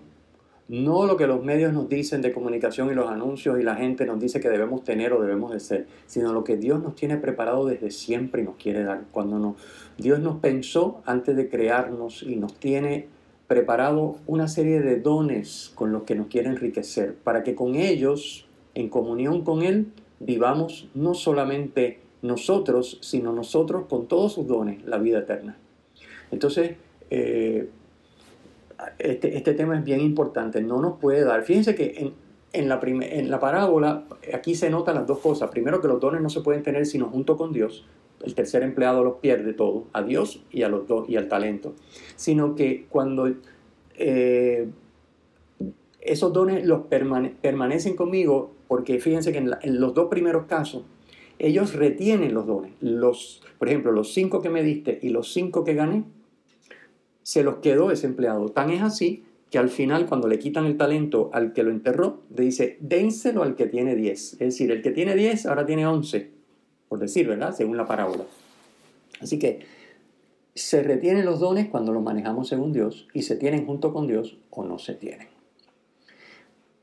no 0.69 1.07
lo 1.07 1.17
que 1.17 1.27
los 1.27 1.45
medios 1.45 1.73
nos 1.73 1.89
dicen 1.89 2.23
de 2.23 2.33
comunicación 2.33 2.91
y 2.91 2.95
los 2.95 3.11
anuncios 3.11 3.59
y 3.59 3.63
la 3.63 3.75
gente 3.75 4.07
nos 4.07 4.21
dice 4.21 4.41
que 4.41 4.49
debemos 4.49 4.85
tener 4.85 5.13
o 5.13 5.21
debemos 5.21 5.53
de 5.53 5.61
ser, 5.61 5.87
sino 6.07 6.33
lo 6.33 6.45
que 6.45 6.57
Dios 6.57 6.83
nos 6.83 6.95
tiene 6.95 7.17
preparado 7.17 7.67
desde 7.67 7.91
siempre 7.91 8.43
y 8.43 8.45
nos 8.45 8.57
quiere 8.57 8.85
dar. 8.85 9.05
Cuando 9.11 9.57
Dios 9.99 10.21
nos 10.21 10.39
pensó 10.39 11.03
antes 11.05 11.37
de 11.37 11.49
crearnos 11.49 12.23
y 12.23 12.37
nos 12.37 12.55
tiene 12.55 13.09
preparado 13.49 14.17
una 14.27 14.49
serie 14.49 14.81
de 14.81 14.99
dones 14.99 15.73
con 15.75 15.93
los 15.93 16.05
que 16.05 16.15
nos 16.15 16.29
quiere 16.29 16.49
enriquecer, 16.49 17.15
para 17.15 17.43
que 17.43 17.55
con 17.55 17.75
ellos, 17.75 18.47
en 18.75 18.89
comunión 18.89 19.45
con 19.45 19.63
Él, 19.63 19.89
vivamos 20.21 20.89
no 20.95 21.13
solamente 21.13 22.01
nosotros, 22.23 22.99
sino 23.03 23.33
nosotros 23.33 23.87
con 23.89 24.07
todos 24.07 24.33
sus 24.33 24.47
dones, 24.47 24.83
la 24.87 24.97
vida 24.97 25.19
eterna. 25.19 25.59
Entonces, 26.31 26.77
eh, 27.11 27.69
este, 28.99 29.37
este, 29.37 29.55
tema 29.55 29.79
es 29.79 29.85
bien 29.85 30.01
importante, 30.01 30.61
no 30.61 30.81
nos 30.81 30.99
puede 30.99 31.25
dar. 31.25 31.43
Fíjense 31.43 31.75
que 31.75 32.13
en 32.53 32.69
la, 32.69 32.81
en 32.83 33.31
la 33.31 33.41
parábola, 33.41 34.05
aquí 34.35 34.55
se 34.55 34.71
notan 34.71 34.97
las 34.97 35.07
dos 35.07 35.19
cosas. 35.19 35.51
Primero, 35.51 35.81
que 35.81 35.89
los 35.89 36.01
dones 36.01 36.21
no 36.21 36.29
se 36.29 36.41
pueden 36.41 36.63
tener 36.63 36.87
sino 36.87 37.09
junto 37.09 37.37
con 37.37 37.53
Dios. 37.53 37.87
El 38.23 38.35
tercer 38.35 38.63
empleado 38.63 39.03
los 39.03 39.17
pierde 39.17 39.53
todo, 39.53 39.87
a 39.93 40.03
Dios 40.03 40.45
y, 40.51 40.63
a 40.63 40.69
los 40.69 40.87
dos, 40.87 41.09
y 41.09 41.17
al 41.17 41.29
talento. 41.29 41.75
Sino 42.17 42.55
que 42.55 42.87
cuando 42.89 43.33
eh, 43.97 44.69
esos 46.01 46.33
dones 46.33 46.65
los 46.67 46.83
permanecen 46.87 47.97
conmigo, 47.97 48.53
porque 48.69 49.01
fíjense 49.01 49.33
que 49.33 49.39
en, 49.39 49.81
los 49.81 49.95
dos 49.95 50.09
primeros 50.09 50.47
casos, 50.47 50.85
ellos 51.39 51.75
retienen 51.75 52.35
los 52.35 52.47
dones. 52.47 52.73
Los, 52.81 53.43
por 53.59 53.69
ejemplo, 53.69 53.93
los 53.93 54.13
cinco 54.13 54.41
que 54.41 54.51
me 54.51 54.63
diste 54.63 54.99
y 55.03 55.09
los 55.09 55.33
cinco 55.33 55.65
que 55.65 55.75
gané, 55.75 56.05
se 57.23 57.43
los 57.43 57.57
quedó 57.57 57.91
ese 57.91 58.07
empleado. 58.07 58.49
Tan 58.49 58.71
es 58.71 58.83
así 58.83 59.25
que 59.51 59.59
al 59.59 59.69
final, 59.69 60.07
cuando 60.07 60.29
le 60.29 60.39
quitan 60.39 60.65
el 60.65 60.77
talento 60.77 61.31
al 61.33 61.53
que 61.53 61.63
lo 61.63 61.71
enterró, 61.71 62.23
le 62.35 62.45
dice, 62.45 62.79
dénselo 62.81 63.43
al 63.43 63.55
que 63.55 63.67
tiene 63.67 63.95
10. 63.95 64.33
Es 64.33 64.39
decir, 64.39 64.71
el 64.71 64.81
que 64.81 64.91
tiene 64.91 65.15
10 65.15 65.47
ahora 65.47 65.67
tiene 65.67 65.87
11, 65.87 66.31
por 66.89 66.99
decir, 66.99 67.29
¿verdad? 67.29 67.55
Según 67.55 67.77
la 67.77 67.87
parábola. 67.87 68.25
Así 69.21 69.39
que 69.39 69.61
se 70.55 70.83
retienen 70.83 71.25
los 71.25 71.41
dones 71.41 71.69
cuando 71.69 71.93
los 71.93 72.03
manejamos 72.03 72.49
según 72.49 72.73
Dios 72.73 73.09
y 73.15 73.23
se 73.23 73.37
tienen 73.37 73.67
junto 73.67 73.93
con 73.93 74.07
Dios 74.07 74.39
o 74.51 74.65
no 74.65 74.79
se 74.79 74.95
tienen. 74.95 75.32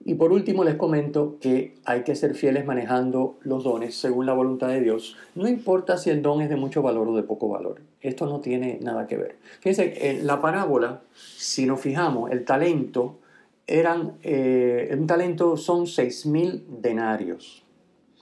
Y 0.05 0.15
por 0.15 0.31
último 0.31 0.63
les 0.63 0.75
comento 0.75 1.38
que 1.41 1.75
hay 1.83 2.03
que 2.03 2.15
ser 2.15 2.33
fieles 2.33 2.65
manejando 2.65 3.38
los 3.41 3.65
dones 3.65 3.95
según 3.95 4.25
la 4.25 4.33
voluntad 4.33 4.69
de 4.69 4.79
Dios. 4.79 5.17
No 5.35 5.47
importa 5.47 5.97
si 5.97 6.09
el 6.09 6.21
don 6.21 6.41
es 6.41 6.49
de 6.49 6.55
mucho 6.55 6.81
valor 6.81 7.09
o 7.09 7.15
de 7.15 7.23
poco 7.23 7.49
valor. 7.49 7.81
Esto 8.01 8.25
no 8.25 8.39
tiene 8.39 8.79
nada 8.81 9.07
que 9.07 9.17
ver. 9.17 9.35
Fíjense, 9.59 10.09
en 10.09 10.25
la 10.25 10.41
parábola, 10.41 11.01
si 11.13 11.65
nos 11.65 11.81
fijamos, 11.81 12.31
el 12.31 12.45
talento 12.45 13.19
eran, 13.67 14.13
eh, 14.23 14.95
un 14.97 15.05
talento 15.05 15.57
son 15.57 15.85
seis 15.85 16.25
mil 16.25 16.63
denarios. 16.81 17.65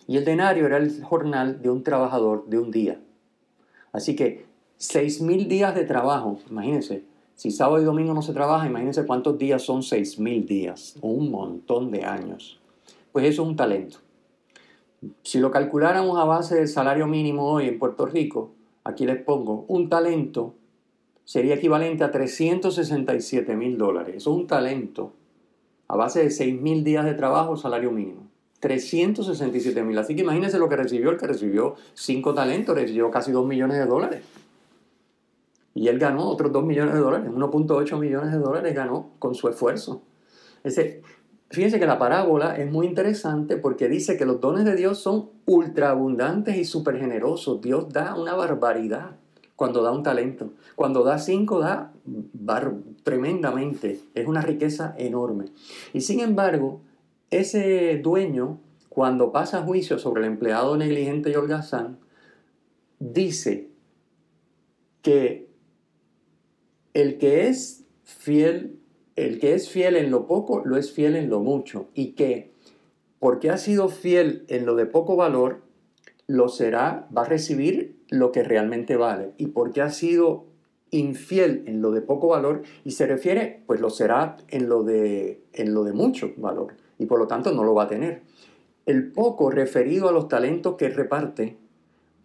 Y 0.07 0.17
el 0.17 0.25
denario 0.25 0.65
era 0.65 0.77
el 0.77 1.03
jornal 1.03 1.61
de 1.61 1.69
un 1.69 1.83
trabajador 1.83 2.47
de 2.47 2.57
un 2.57 2.71
día. 2.71 2.99
Así 3.91 4.15
que 4.15 4.45
seis 4.77 5.21
mil 5.21 5.47
días 5.47 5.75
de 5.75 5.85
trabajo, 5.85 6.39
imagínense, 6.49 7.03
si 7.37 7.51
sábado 7.51 7.79
y 7.79 7.85
domingo 7.85 8.15
no 8.15 8.23
se 8.23 8.33
trabaja, 8.33 8.65
imagínense 8.65 9.05
cuántos 9.05 9.37
días 9.37 9.61
son 9.61 9.81
6.000 9.81 10.45
días, 10.47 10.95
un 11.01 11.29
montón 11.29 11.91
de 11.91 12.03
años. 12.03 12.59
Pues 13.11 13.25
eso 13.25 13.43
es 13.43 13.47
un 13.47 13.55
talento. 13.55 13.99
Si 15.21 15.39
lo 15.39 15.51
calculáramos 15.51 16.17
a 16.17 16.23
base 16.23 16.55
del 16.55 16.67
salario 16.67 17.05
mínimo 17.05 17.51
hoy 17.51 17.67
en 17.67 17.77
Puerto 17.77 18.07
Rico, 18.07 18.53
aquí 18.83 19.05
les 19.05 19.21
pongo, 19.21 19.65
un 19.67 19.87
talento 19.87 20.55
sería 21.25 21.53
equivalente 21.53 22.03
a 22.03 22.09
367 22.09 23.55
mil 23.55 23.77
dólares. 23.77 24.15
Eso 24.15 24.31
es 24.31 24.37
un 24.37 24.47
talento 24.47 25.13
a 25.87 25.95
base 25.95 26.23
de 26.23 26.29
6.000 26.29 26.81
días 26.81 27.05
de 27.05 27.13
trabajo, 27.13 27.55
salario 27.55 27.91
mínimo. 27.91 28.23
367 28.61 29.83
mil. 29.83 29.95
Así 29.99 30.15
que 30.15 30.23
imagínense 30.23 30.57
lo 30.57 30.67
que 30.69 30.75
recibió 30.75 31.11
el 31.11 31.17
que 31.17 31.27
recibió 31.27 31.75
5 31.93 32.33
talentos, 32.33 32.75
recibió 32.75 33.11
casi 33.11 33.31
2 33.31 33.45
millones 33.45 33.77
de 33.77 33.85
dólares. 33.85 34.23
Y 35.77 35.89
él 35.89 35.99
ganó 35.99 36.27
otros 36.27 36.51
2 36.51 36.65
millones 36.65 36.95
de 36.95 36.99
dólares, 36.99 37.29
1.8 37.31 37.99
millones 37.99 38.31
de 38.31 38.39
dólares 38.39 38.73
ganó 38.73 39.11
con 39.19 39.35
su 39.35 39.47
esfuerzo. 39.47 40.01
Fíjense 41.49 41.79
que 41.79 41.85
la 41.85 41.99
parábola 41.99 42.57
es 42.57 42.69
muy 42.69 42.87
interesante 42.87 43.57
porque 43.57 43.87
dice 43.87 44.17
que 44.17 44.25
los 44.25 44.41
dones 44.41 44.65
de 44.65 44.75
Dios 44.75 44.97
son 44.97 45.29
ultra 45.45 45.91
abundantes 45.91 46.57
y 46.57 46.65
súper 46.65 46.97
generosos. 46.97 47.61
Dios 47.61 47.89
da 47.89 48.15
una 48.15 48.33
barbaridad 48.33 49.17
cuando 49.55 49.83
da 49.83 49.91
un 49.91 50.01
talento. 50.01 50.49
Cuando 50.75 51.03
da 51.03 51.19
cinco, 51.19 51.59
da 51.59 51.93
tremendamente. 53.03 53.99
Es 54.15 54.25
una 54.25 54.41
riqueza 54.41 54.95
enorme. 54.97 55.45
Y 55.93 56.01
sin 56.01 56.21
embargo, 56.21 56.81
ese 57.29 57.99
dueño, 57.99 58.59
cuando 58.89 59.31
pasa 59.31 59.61
juicio 59.61 59.99
sobre 59.99 60.21
el 60.23 60.27
empleado 60.27 60.75
negligente 60.75 61.29
y 61.29 61.35
holgazán, 61.35 61.99
dice 62.99 63.69
que 65.03 65.46
el 66.97 67.19
que 67.19 67.47
es 67.47 67.85
fiel, 68.03 68.79
el 69.15 69.37
que 69.37 69.53
es 69.53 69.69
fiel 69.69 69.97
en 69.97 70.09
lo 70.09 70.25
poco, 70.25 70.63
lo 70.65 70.77
es 70.77 70.91
fiel 70.91 71.15
en 71.15 71.29
lo 71.29 71.41
mucho. 71.41 71.89
Y 71.93 72.13
que, 72.13 72.53
porque 73.19 73.51
ha 73.51 73.57
sido 73.57 73.89
fiel 73.89 74.45
en 74.47 74.65
lo 74.65 74.75
de 74.75 74.87
poco 74.87 75.15
valor, 75.15 75.61
lo 76.25 76.49
será, 76.49 77.07
va 77.15 77.21
a 77.21 77.29
recibir 77.29 77.99
lo 78.09 78.31
que 78.31 78.41
realmente 78.41 78.95
vale. 78.95 79.33
Y 79.37 79.47
porque 79.47 79.83
ha 79.83 79.91
sido 79.91 80.45
infiel 80.89 81.61
en 81.67 81.83
lo 81.83 81.91
de 81.91 82.01
poco 82.01 82.29
valor, 82.29 82.63
y 82.83 82.91
se 82.91 83.05
refiere, 83.05 83.61
pues 83.67 83.79
lo 83.79 83.91
será 83.91 84.37
en 84.47 84.67
lo 84.67 84.81
de, 84.81 85.43
en 85.53 85.75
lo 85.75 85.83
de 85.83 85.93
mucho 85.93 86.33
valor. 86.37 86.73
Y 86.97 87.05
por 87.05 87.19
lo 87.19 87.27
tanto 87.27 87.51
no 87.51 87.63
lo 87.63 87.75
va 87.75 87.83
a 87.83 87.89
tener. 87.89 88.23
El 88.87 89.11
poco 89.11 89.51
referido 89.51 90.09
a 90.09 90.11
los 90.11 90.29
talentos 90.29 90.77
que 90.77 90.89
reparte 90.89 91.57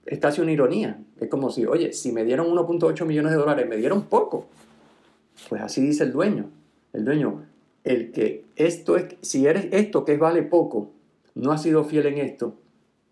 es 0.06 0.38
una 0.38 0.52
ironía. 0.52 0.98
Es 1.20 1.28
como 1.28 1.50
si, 1.50 1.66
oye, 1.66 1.92
si 1.92 2.12
me 2.12 2.24
dieron 2.24 2.48
1.8 2.48 3.04
millones 3.06 3.32
de 3.32 3.38
dólares, 3.38 3.68
me 3.68 3.76
dieron 3.76 4.02
poco. 4.02 4.46
Pues 5.48 5.62
así 5.62 5.80
dice 5.80 6.04
el 6.04 6.12
dueño. 6.12 6.50
El 6.92 7.04
dueño, 7.04 7.44
el 7.84 8.12
que 8.12 8.44
esto 8.56 8.96
es, 8.96 9.16
si 9.22 9.46
eres 9.46 9.68
esto 9.72 10.04
que 10.04 10.16
vale 10.16 10.42
poco, 10.42 10.90
no 11.34 11.52
has 11.52 11.62
sido 11.62 11.84
fiel 11.84 12.06
en 12.06 12.18
esto, 12.18 12.54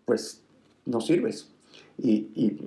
pues 0.05 0.43
no 0.85 1.01
sirves. 1.01 1.49
Y, 1.97 2.57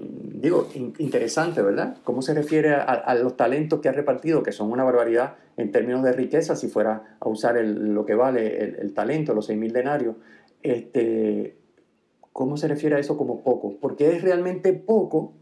digo, 0.40 0.68
interesante, 0.98 1.60
¿verdad? 1.60 1.96
¿Cómo 2.04 2.22
se 2.22 2.34
refiere 2.34 2.72
a, 2.72 3.14
los 3.16 3.36
talentos 3.36 3.80
que 3.80 3.88
ha 3.88 3.92
repartido, 3.92 4.44
que 4.44 4.52
son 4.52 4.70
una 4.70 4.84
barbaridad 4.84 5.34
en 5.56 5.72
términos 5.72 6.04
de 6.04 6.12
riqueza, 6.12 6.54
si 6.54 6.68
fuera 6.68 7.16
a 7.18 7.28
usar 7.28 7.56
lo 7.56 8.06
que 8.06 8.14
vale 8.14 8.76
el, 8.80 8.92
talento, 8.92 9.34
los 9.34 9.50
6.000 9.50 9.72
denarios? 9.72 10.16
Este, 10.62 11.56
¿Cómo 12.34 12.56
se 12.56 12.66
refiere 12.66 12.96
a 12.96 12.98
eso 12.98 13.16
como 13.16 13.44
poco? 13.44 13.76
Porque 13.80 14.10
es 14.10 14.20
realmente 14.20 14.72
poco, 14.72 15.34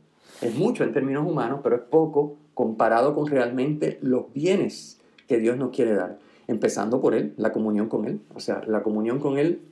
es 0.43 0.55
mucho 0.55 0.85
en 0.85 0.93
términos 0.93 1.27
humanos, 1.27 1.61
pero 1.63 1.77
es 1.77 1.81
poco 1.81 2.37
comparado 2.53 3.15
con 3.15 3.27
realmente 3.29 3.99
los 4.03 4.31
bienes 4.35 5.01
que 5.27 5.39
Dios 5.39 5.57
nos 5.57 5.71
quiere 5.71 5.95
dar. 5.95 6.19
Empezando 6.49 7.01
por 7.01 7.15
Él, 7.15 7.33
la 7.39 7.51
comunión 7.51 7.89
con 7.89 8.05
Él. 8.05 8.21
O 8.35 8.41
sea, 8.41 8.63
la 8.67 8.83
comunión 8.83 9.21
con 9.21 9.39
Él 9.39 9.63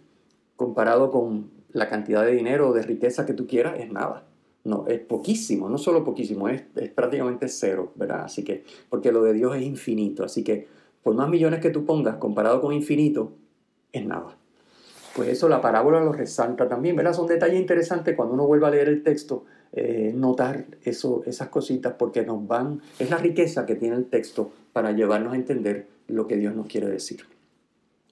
comparado 0.56 1.10
con 1.10 1.50
la 1.72 1.90
cantidad 1.90 2.24
de 2.24 2.32
dinero 2.32 2.70
o 2.70 2.72
de 2.72 2.80
riqueza 2.80 3.26
que 3.26 3.34
tú 3.34 3.46
quieras 3.46 3.78
es 3.78 3.92
nada. 3.92 4.26
No, 4.64 4.86
es 4.86 5.00
poquísimo, 5.00 5.68
no 5.68 5.76
solo 5.76 6.04
poquísimo, 6.04 6.48
es, 6.48 6.62
es 6.76 6.88
prácticamente 6.88 7.48
cero, 7.48 7.92
¿verdad? 7.96 8.24
Así 8.24 8.44
que, 8.44 8.64
porque 8.88 9.12
lo 9.12 9.22
de 9.22 9.34
Dios 9.34 9.54
es 9.56 9.62
infinito. 9.62 10.24
Así 10.24 10.42
que, 10.42 10.68
por 11.02 11.14
más 11.14 11.28
millones 11.28 11.60
que 11.60 11.68
tú 11.68 11.84
pongas 11.84 12.16
comparado 12.16 12.62
con 12.62 12.72
infinito, 12.72 13.34
es 13.92 14.06
nada. 14.06 14.39
Pues 15.20 15.32
eso 15.32 15.50
la 15.50 15.60
parábola 15.60 16.00
lo 16.00 16.14
resalta 16.14 16.66
también, 16.66 16.96
¿verdad? 16.96 17.12
Son 17.12 17.26
detalles 17.26 17.60
interesantes 17.60 18.16
cuando 18.16 18.32
uno 18.32 18.46
vuelve 18.46 18.66
a 18.66 18.70
leer 18.70 18.88
el 18.88 19.02
texto 19.02 19.44
eh, 19.70 20.14
notar 20.16 20.64
eso, 20.82 21.22
esas 21.26 21.50
cositas 21.50 21.92
porque 21.98 22.24
nos 22.24 22.48
van, 22.48 22.80
es 22.98 23.10
la 23.10 23.18
riqueza 23.18 23.66
que 23.66 23.74
tiene 23.74 23.96
el 23.96 24.06
texto 24.06 24.50
para 24.72 24.92
llevarnos 24.92 25.34
a 25.34 25.36
entender 25.36 25.88
lo 26.08 26.26
que 26.26 26.38
Dios 26.38 26.54
nos 26.56 26.68
quiere 26.68 26.88
decir. 26.88 27.20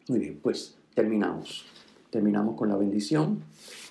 Muy 0.09 0.19
bien, 0.19 0.39
pues 0.43 0.77
terminamos. 0.93 1.65
Terminamos 2.11 2.57
con 2.59 2.69
la 2.69 2.77
bendición. 2.77 3.43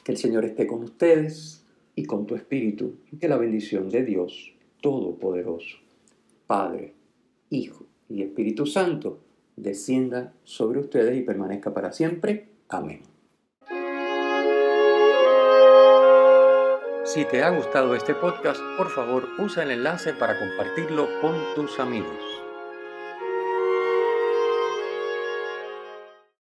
Que 0.03 0.11
el 0.11 0.19
Señor 0.19 0.45
esté 0.45 0.67
con 0.67 0.83
ustedes 0.83 1.63
y 1.95 2.05
con 2.05 2.27
tu 2.27 2.35
espíritu. 2.35 2.97
Y 3.11 3.17
que 3.17 3.27
la 3.27 3.37
bendición 3.37 3.89
de 3.89 4.03
Dios 4.05 4.53
Todopoderoso, 4.79 5.77
Padre, 6.45 6.93
Hijo 7.49 7.83
y 8.09 8.21
Espíritu 8.21 8.67
Santo, 8.67 9.17
descienda 9.55 10.33
sobre 10.43 10.81
ustedes 10.81 11.17
y 11.17 11.23
permanezca 11.23 11.73
para 11.73 11.91
siempre. 11.91 12.55
Amén. 12.69 13.03
Si 17.05 17.23
te 17.25 17.41
ha 17.41 17.49
gustado 17.49 17.95
este 17.95 18.13
podcast, 18.13 18.59
por 18.77 18.89
favor 18.89 19.27
usa 19.39 19.63
el 19.63 19.71
enlace 19.71 20.13
para 20.13 20.37
compartirlo 20.37 21.07
con 21.21 21.35
tus 21.55 21.79
amigos. 21.79 22.36